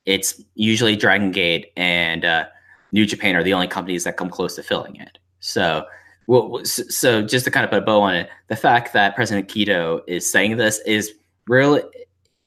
[0.05, 2.45] it's usually Dragon Gate and uh,
[2.93, 5.19] New Japan are the only companies that come close to filling it.
[5.41, 5.85] So,
[6.27, 9.49] well, so just to kind of put a bow on it, the fact that President
[9.49, 11.13] Kido is saying this is
[11.47, 11.83] really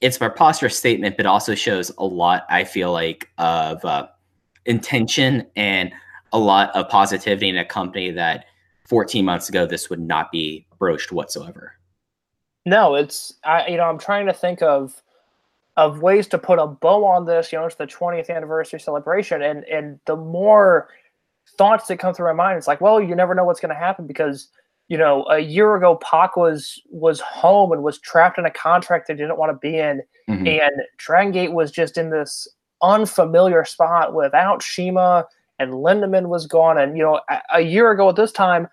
[0.01, 2.45] it's a preposterous statement, but also shows a lot.
[2.49, 4.07] I feel like of uh,
[4.65, 5.93] intention and
[6.33, 8.45] a lot of positivity in a company that
[8.87, 11.77] 14 months ago this would not be broached whatsoever.
[12.65, 15.01] No, it's I you know I'm trying to think of
[15.75, 17.51] of ways to put a bow on this.
[17.51, 20.89] You know, it's the 20th anniversary celebration, and and the more
[21.57, 23.79] thoughts that come through my mind, it's like, well, you never know what's going to
[23.79, 24.49] happen because
[24.89, 29.07] you know, a year ago, Pac was was home and was trapped in a contract
[29.07, 30.61] they didn't want to be in, Mhm.
[30.61, 32.47] and Dragon Gate was just in this
[32.81, 35.25] unfamiliar spot without CIMA,
[35.59, 36.77] and Lindaman was gone.
[36.77, 38.67] And you know, a, a year ago at this time,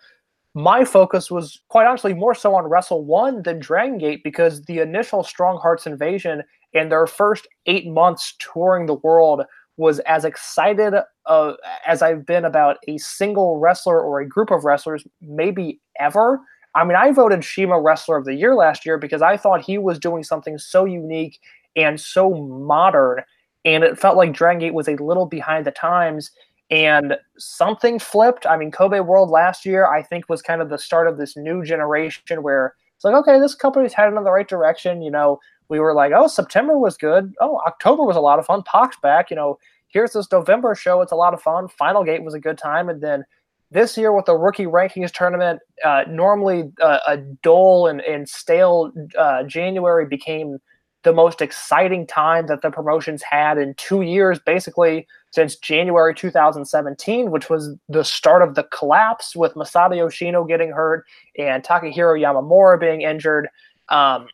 [0.55, 4.81] my focus was quite honestly more so on Wrestle One than Dragon Gate because the
[4.81, 6.43] initial Strong Hearts invasion
[6.75, 9.43] and their first eight months touring the world
[9.77, 10.95] was as excited
[11.27, 11.53] uh,
[11.87, 16.41] as I've been about a single wrestler or a group of wrestlers, maybe ever.
[16.75, 19.79] I mean, I voted CIMA Wrestler of the Year last year because I thought he
[19.79, 21.41] was doing something so unique
[21.77, 23.23] and so modern.
[23.65, 26.31] And it felt like Dragon Gate was a little behind the times.
[26.71, 28.47] And something flipped.
[28.47, 31.37] I mean, Kobe World last year, I think, was kind of the start of this
[31.37, 35.03] new generation where it's like, okay, this company's headed in the right direction.
[35.03, 37.35] You know, we were like, oh, September was good.
[37.41, 38.63] Oh, October was a lot of fun.
[38.63, 39.31] Pac's back.
[39.31, 39.59] You know,
[39.89, 41.01] here's this November show.
[41.01, 41.69] It's a lot of fun.
[41.69, 42.89] Final Gate was a good time.
[42.89, 43.25] And then
[43.71, 48.93] this year with the rookie rankings tournament, uh, normally uh, a dull and, and stale
[49.19, 50.59] uh, January became
[51.03, 57.31] the most exciting time that the promotions had in two years, basically since January 2017,
[57.31, 61.05] which was the start of the collapse with Masato Yoshino getting hurt
[61.39, 63.49] and Takahiro Yamamura being injured.
[63.89, 64.29] Um,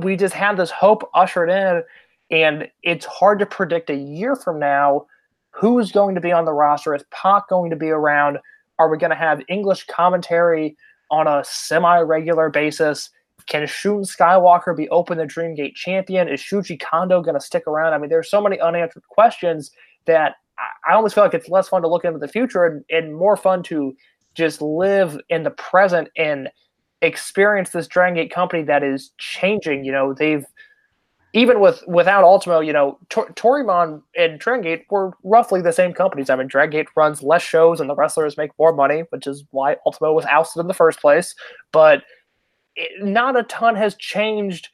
[0.00, 1.82] we just had this hope ushered in,
[2.30, 5.06] and it's hard to predict a year from now
[5.50, 6.94] who's going to be on the roster.
[6.94, 8.38] Is Pac going to be around?
[8.78, 10.76] Are we going to have English commentary
[11.10, 13.10] on a semi-regular basis?
[13.46, 16.28] Can Shun Skywalker be Open the Dreamgate champion?
[16.28, 17.92] Is Shuji Kondo going to stick around?
[17.92, 19.70] I mean, there's so many unanswered questions
[20.06, 20.36] that
[20.88, 23.36] I- almost feel like it's less fun to look into the future and, and more
[23.36, 23.96] fun to
[24.34, 26.48] just live in the present and
[27.02, 29.84] experience this Dragon Gate company that is changing.
[29.84, 30.44] You know, they've
[31.32, 35.92] even with without Ultimo, you know, Tor- Toryumon and Dragon Gate were roughly the same
[35.92, 36.30] companies.
[36.30, 39.44] I mean, Dragon Gate runs less shows and the wrestlers make more money, which is
[39.50, 41.34] why Ultimo was ousted in the first place.
[41.72, 42.04] But
[42.76, 44.68] it, not a ton has changed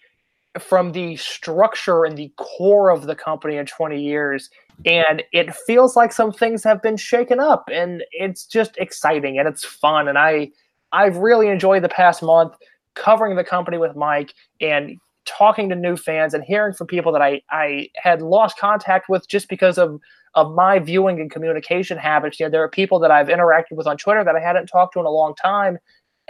[0.59, 4.51] from the structure and the core of the company in 20 years
[4.87, 9.47] and it feels like some things have been shaken up and it's just exciting and
[9.47, 10.49] it's fun and i
[10.93, 12.55] i've really enjoyed the past month
[12.95, 17.23] covering the company with mike and talking to new fans and hearing from people that
[17.23, 20.01] i i had lost contact with just because of
[20.35, 23.87] of my viewing and communication habits you know there are people that i've interacted with
[23.87, 25.79] on twitter that i hadn't talked to in a long time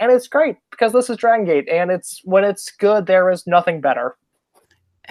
[0.01, 3.45] and it's great because this is Dragon Gate, and it's when it's good, there is
[3.45, 4.17] nothing better.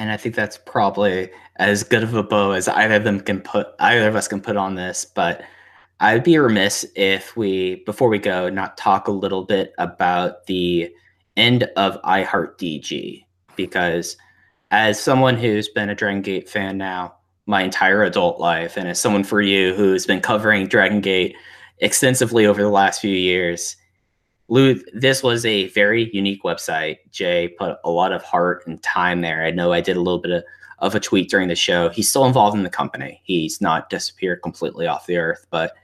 [0.01, 3.38] And I think that's probably as good of a bow as either of them can
[3.38, 5.05] put either of us can put on this.
[5.05, 5.42] But
[6.01, 10.90] I'd be remiss if we before we go not talk a little bit about the
[11.36, 13.26] end of iHeart DG
[13.57, 14.16] because
[14.70, 18.98] as someone who's been a Dragon Gate fan now my entire adult life, and as
[18.98, 21.36] someone for you who's been covering Dragon Gate
[21.80, 23.76] extensively over the last few years,
[24.51, 26.98] Lou, this was a very unique website.
[27.12, 29.44] Jay put a lot of heart and time there.
[29.44, 30.44] I know I did a little bit of,
[30.80, 31.88] of a tweet during the show.
[31.88, 33.20] He's still involved in the company.
[33.22, 35.74] He's not disappeared completely off the earth, but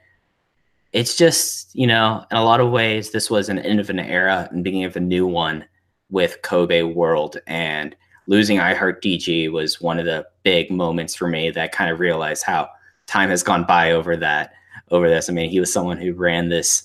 [0.93, 4.01] it's just, you know, in a lot of ways, this was an end of an
[4.01, 5.65] era and beginning of a new one
[6.11, 7.37] with Kobe World.
[7.47, 7.95] And
[8.27, 12.43] losing iHeart DG was one of the big moments for me that kind of realized
[12.43, 12.69] how
[13.07, 14.55] time has gone by over that,
[14.91, 15.31] over this.
[15.31, 16.83] I mean, he was someone who ran this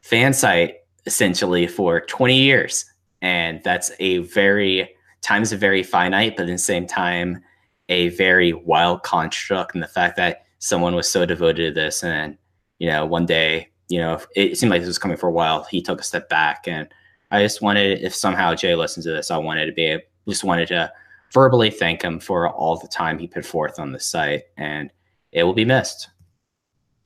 [0.00, 2.84] fan site essentially for 20 years.
[3.22, 7.42] And that's a very, time's a very finite, but at the same time,
[7.88, 9.74] a very wild construct.
[9.74, 12.36] And the fact that someone was so devoted to this and
[12.80, 15.62] you know, one day, you know, it seemed like this was coming for a while.
[15.64, 16.66] He took a step back.
[16.66, 16.88] And
[17.30, 20.68] I just wanted, if somehow Jay listens to this, I wanted to be, just wanted
[20.68, 20.90] to
[21.32, 24.44] verbally thank him for all the time he put forth on the site.
[24.56, 24.90] And
[25.30, 26.08] it will be missed.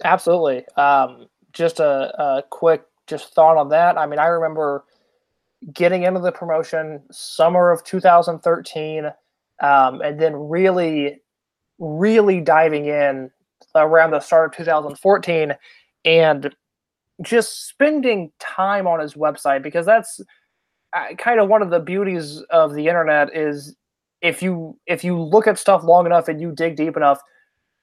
[0.05, 0.65] Absolutely.
[0.77, 3.99] Um, just a, a quick just thought on that.
[3.99, 4.85] I mean, I remember
[5.73, 9.07] getting into the promotion summer of 2013,
[9.63, 11.21] um, and then really,
[11.79, 13.31] really diving in
[13.75, 15.55] around the start of 2014,
[16.05, 16.55] and
[17.23, 20.21] just spending time on his website because that's
[20.95, 23.77] uh, kind of one of the beauties of the internet is
[24.21, 27.21] if you if you look at stuff long enough and you dig deep enough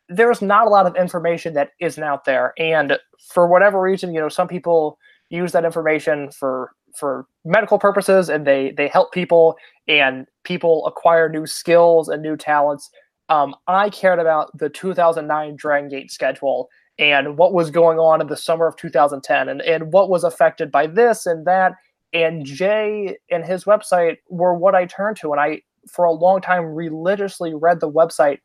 [0.10, 2.98] there's not a lot of information that isn't out there and
[3.30, 4.98] for whatever reason you know some people
[5.32, 9.56] use that information for for medical purposes and they they help people
[9.88, 12.90] and people acquire new skills and new talents
[13.30, 16.70] um, i cared about the 2009 dragon gate schedule
[17.00, 20.70] and what was going on in the summer of 2010 and, and what was affected
[20.70, 21.74] by this and that
[22.14, 26.42] and jay and his website were what i turned to and i for a long
[26.42, 28.40] time religiously read the website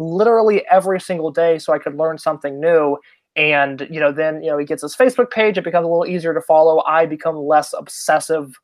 [0.00, 2.96] literally every single day so I could learn something new.
[3.36, 5.56] And you know, then you know he gets his Facebook page.
[5.56, 6.82] It becomes a little easier to follow.
[6.84, 8.54] I become less obsessive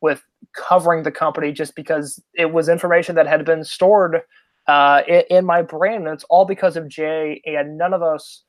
[0.00, 0.22] with
[0.54, 4.20] covering the company just because it was information that had been stored
[4.66, 7.40] uh, in, my brain, and it's all because of Jay.
[7.46, 8.44] And none of us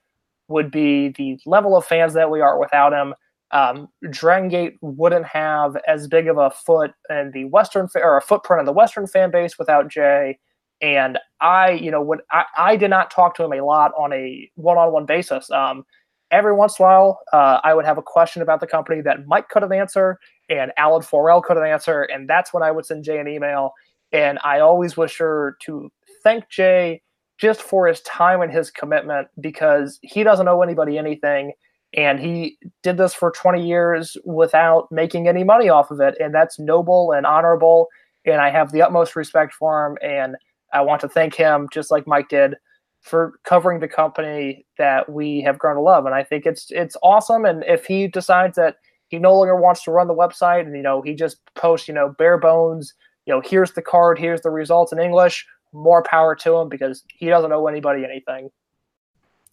[0.47, 3.13] would be the level of fans that we are without him.
[3.51, 8.17] Um, Dragon Gate wouldn't have as big of a foot in the Western fa- or
[8.17, 10.39] a footprint in the Western fan base without Jay.
[10.83, 14.11] And I, you know, when I, I did not talk to him a lot on
[14.11, 15.49] a one-on-one basis.
[15.49, 15.85] Um,
[16.29, 19.25] every once in a while, uh, I would have a question about the company that
[19.25, 20.17] Mike could have answered
[20.49, 23.71] and Alan Forel could have answered, and that's when I would send Jay an email.
[24.11, 25.89] And I always was sure to
[26.21, 27.01] thank Jay
[27.37, 31.53] just for his time and his commitment because he doesn't owe anybody anything.
[31.95, 36.15] And he did this for 20 years without making any money off of it.
[36.19, 37.87] And that's noble and honorable.
[38.25, 39.97] And i have the utmost respect for him.
[40.01, 40.35] And
[40.73, 42.55] i want to thank him just like mike did
[43.01, 46.05] for covering the company that we have grown to love.
[46.05, 47.43] And i think it's it's awesome.
[47.45, 48.77] And if he decides that
[49.09, 51.93] he no longer wants to run the website and you know he just posts you
[51.93, 52.93] know bare bones
[53.25, 57.03] you know here's the card here's the results in english more power to him because
[57.09, 58.49] he doesn't owe anybody anything.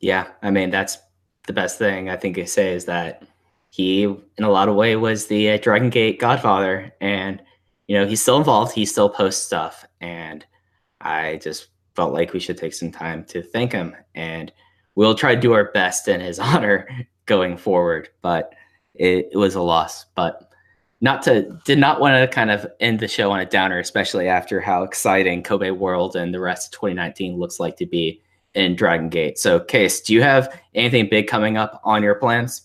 [0.01, 0.99] Yeah, I mean that's
[1.47, 3.23] the best thing I think I say is that
[3.71, 7.43] he, in a lot of way, was the uh, Dragon Gate Godfather, and
[7.87, 8.75] you know he's still involved.
[8.75, 10.45] He still posts stuff, and
[11.01, 14.53] I just felt like we should take some time to thank him, and
[14.95, 16.89] we'll try to do our best in his honor
[17.27, 18.09] going forward.
[18.23, 18.55] But
[18.95, 20.51] it, it was a loss, but
[21.01, 24.29] not to did not want to kind of end the show on a downer, especially
[24.29, 28.21] after how exciting Kobe World and the rest of 2019 looks like to be
[28.55, 29.39] in Dragon Gate.
[29.39, 32.63] So, Case, do you have anything big coming up on your plans?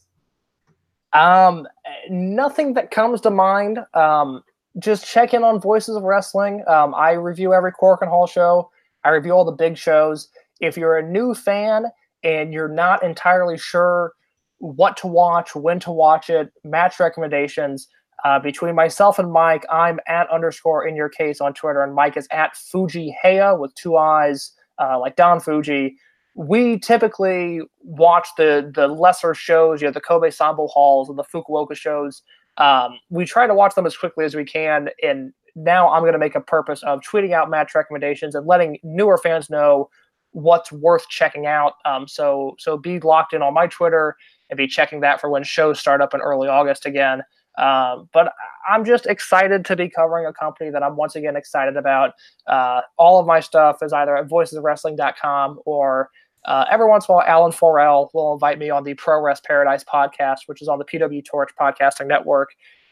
[1.13, 1.67] Um,
[2.09, 3.79] nothing that comes to mind.
[3.93, 4.43] Um,
[4.79, 6.63] just check in on Voices of Wrestling.
[6.67, 8.69] Um, I review every Korakuen Hall show.
[9.03, 10.29] I review all the big shows.
[10.59, 11.85] If you're a new fan
[12.23, 14.13] and you're not entirely sure
[14.59, 17.87] what to watch, when to watch it, match recommendations.
[18.23, 22.17] Uh, between myself and Mike, I'm at underscore in your case on Twitter, and Mike
[22.17, 25.97] is at Fuji Heya with two eyes, uh, like Don Fuji
[26.35, 31.23] we typically watch the the lesser shows, you know, the Kobe Sanbo Halls and the
[31.23, 32.21] Fukuoka shows.
[32.57, 36.13] Um, we try to watch them as quickly as we can, and now I'm going
[36.13, 39.89] to make a purpose of tweeting out match recommendations and letting newer fans know
[40.31, 41.73] what's worth checking out.
[41.85, 44.17] Um, so so be locked in on my Twitter
[44.49, 47.21] and be checking that for when shows start up in early August again.
[47.57, 48.33] Um, but
[48.69, 52.11] I'm just excited to be covering a company that I'm once again excited about.
[52.47, 56.09] Uh, all of my stuff is either at voicesofwrestling.com or
[56.45, 59.43] uh, every once in a while, Alan Forel will invite me on the Pro Rest
[59.43, 62.49] Paradise podcast, which is on the PW Torch podcasting network.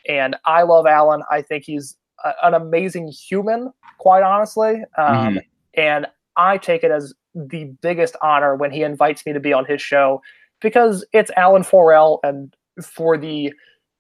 [0.07, 1.23] And I love Alan.
[1.31, 4.83] I think he's a, an amazing human, quite honestly.
[4.97, 5.45] Um, Mhm.
[5.75, 9.65] And I take it as the biggest honor when he invites me to be on
[9.65, 10.21] his show
[10.61, 12.19] because it's Alan Forel.
[12.23, 13.53] And for the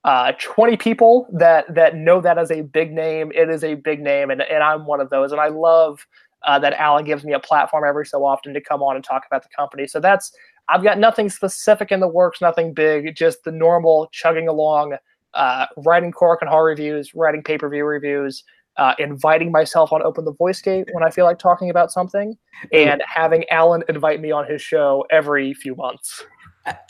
[0.03, 4.01] uh, 20 people that that know that as a big name, it is a big
[4.01, 4.29] name.
[4.29, 5.31] And, and I'm one of those.
[5.31, 6.05] And I love
[6.45, 9.23] uh, that Alan gives me a platform every so often to come on and talk
[9.25, 9.87] about the company.
[9.87, 10.31] So that's
[10.69, 14.95] I've got nothing specific in the works, nothing big, just the normal chugging along,
[15.33, 18.43] uh, writing Korakuen Hall reviews, writing pay per view reviews,
[18.77, 22.37] uh, inviting myself on Open the Voice Gate when I feel like talking about something,
[22.71, 26.23] and having Alan invite me on his show every few months.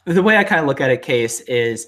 [0.06, 1.88] the way I kind of look at it, Case, is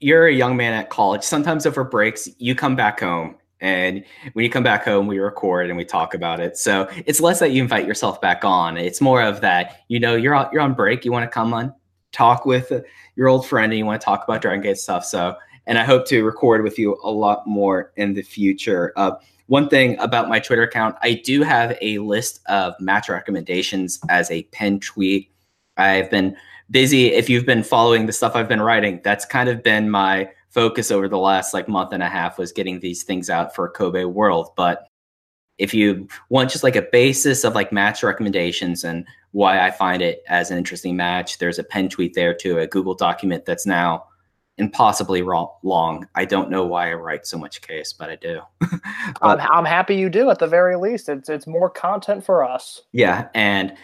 [0.00, 1.22] you're a young man at college.
[1.22, 3.36] Sometimes over breaks, you come back home.
[3.60, 4.04] And
[4.34, 6.58] when you come back home, we record and we talk about it.
[6.58, 8.76] So it's less that you invite yourself back on.
[8.76, 11.04] It's more of that, you know, you're on, you're on break.
[11.04, 11.74] You want to come on,
[12.12, 12.72] talk with
[13.16, 15.04] your old friend, and you want to talk about Dragon Gate stuff.
[15.04, 15.36] So,
[15.66, 18.92] and I hope to record with you a lot more in the future.
[18.96, 19.12] Uh,
[19.46, 24.30] one thing about my Twitter account, I do have a list of match recommendations as
[24.30, 25.30] a pinned tweet.
[25.76, 26.36] I've been
[26.70, 30.28] busy if you've been following the stuff i've been writing that's kind of been my
[30.56, 33.68] focus over the last like month and a half was getting these things out for
[33.68, 34.88] kobe world but
[35.58, 40.00] if you want just like a basis of like match recommendations and why i find
[40.00, 43.66] it as an interesting match there's a pen tweet there too a google document that's
[43.66, 44.04] now
[44.58, 48.40] impossibly wrong, long i don't know why i write so much case but i do
[49.22, 51.08] I'm, I'm happy you do at the very least.
[51.08, 52.82] It's it's more content for us.
[52.92, 53.74] Yeah, and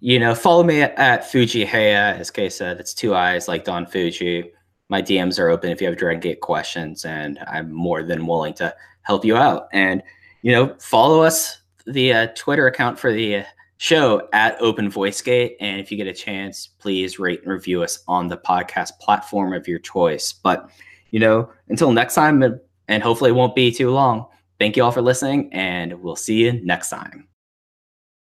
[0.00, 2.18] you know, follow me at, at Fuji Heya.
[2.18, 4.52] As Kay said, it's two eyes like Don Fuji.
[4.92, 8.52] My DMs are open if you have Dragon Gate questions, and I'm more than willing
[8.54, 9.68] to help you out.
[9.72, 10.02] And
[10.42, 13.44] you know, follow us the uh, Twitter account for the uh,
[13.78, 15.56] show at Open Voice Gate.
[15.60, 19.54] And if you get a chance, please rate and review us on the podcast platform
[19.54, 20.30] of your choice.
[20.30, 20.68] But
[21.10, 24.26] you know, until next time, and- and hopefully it won't be too long.
[24.58, 27.31] Thank you all for listening, and we'll see you next time.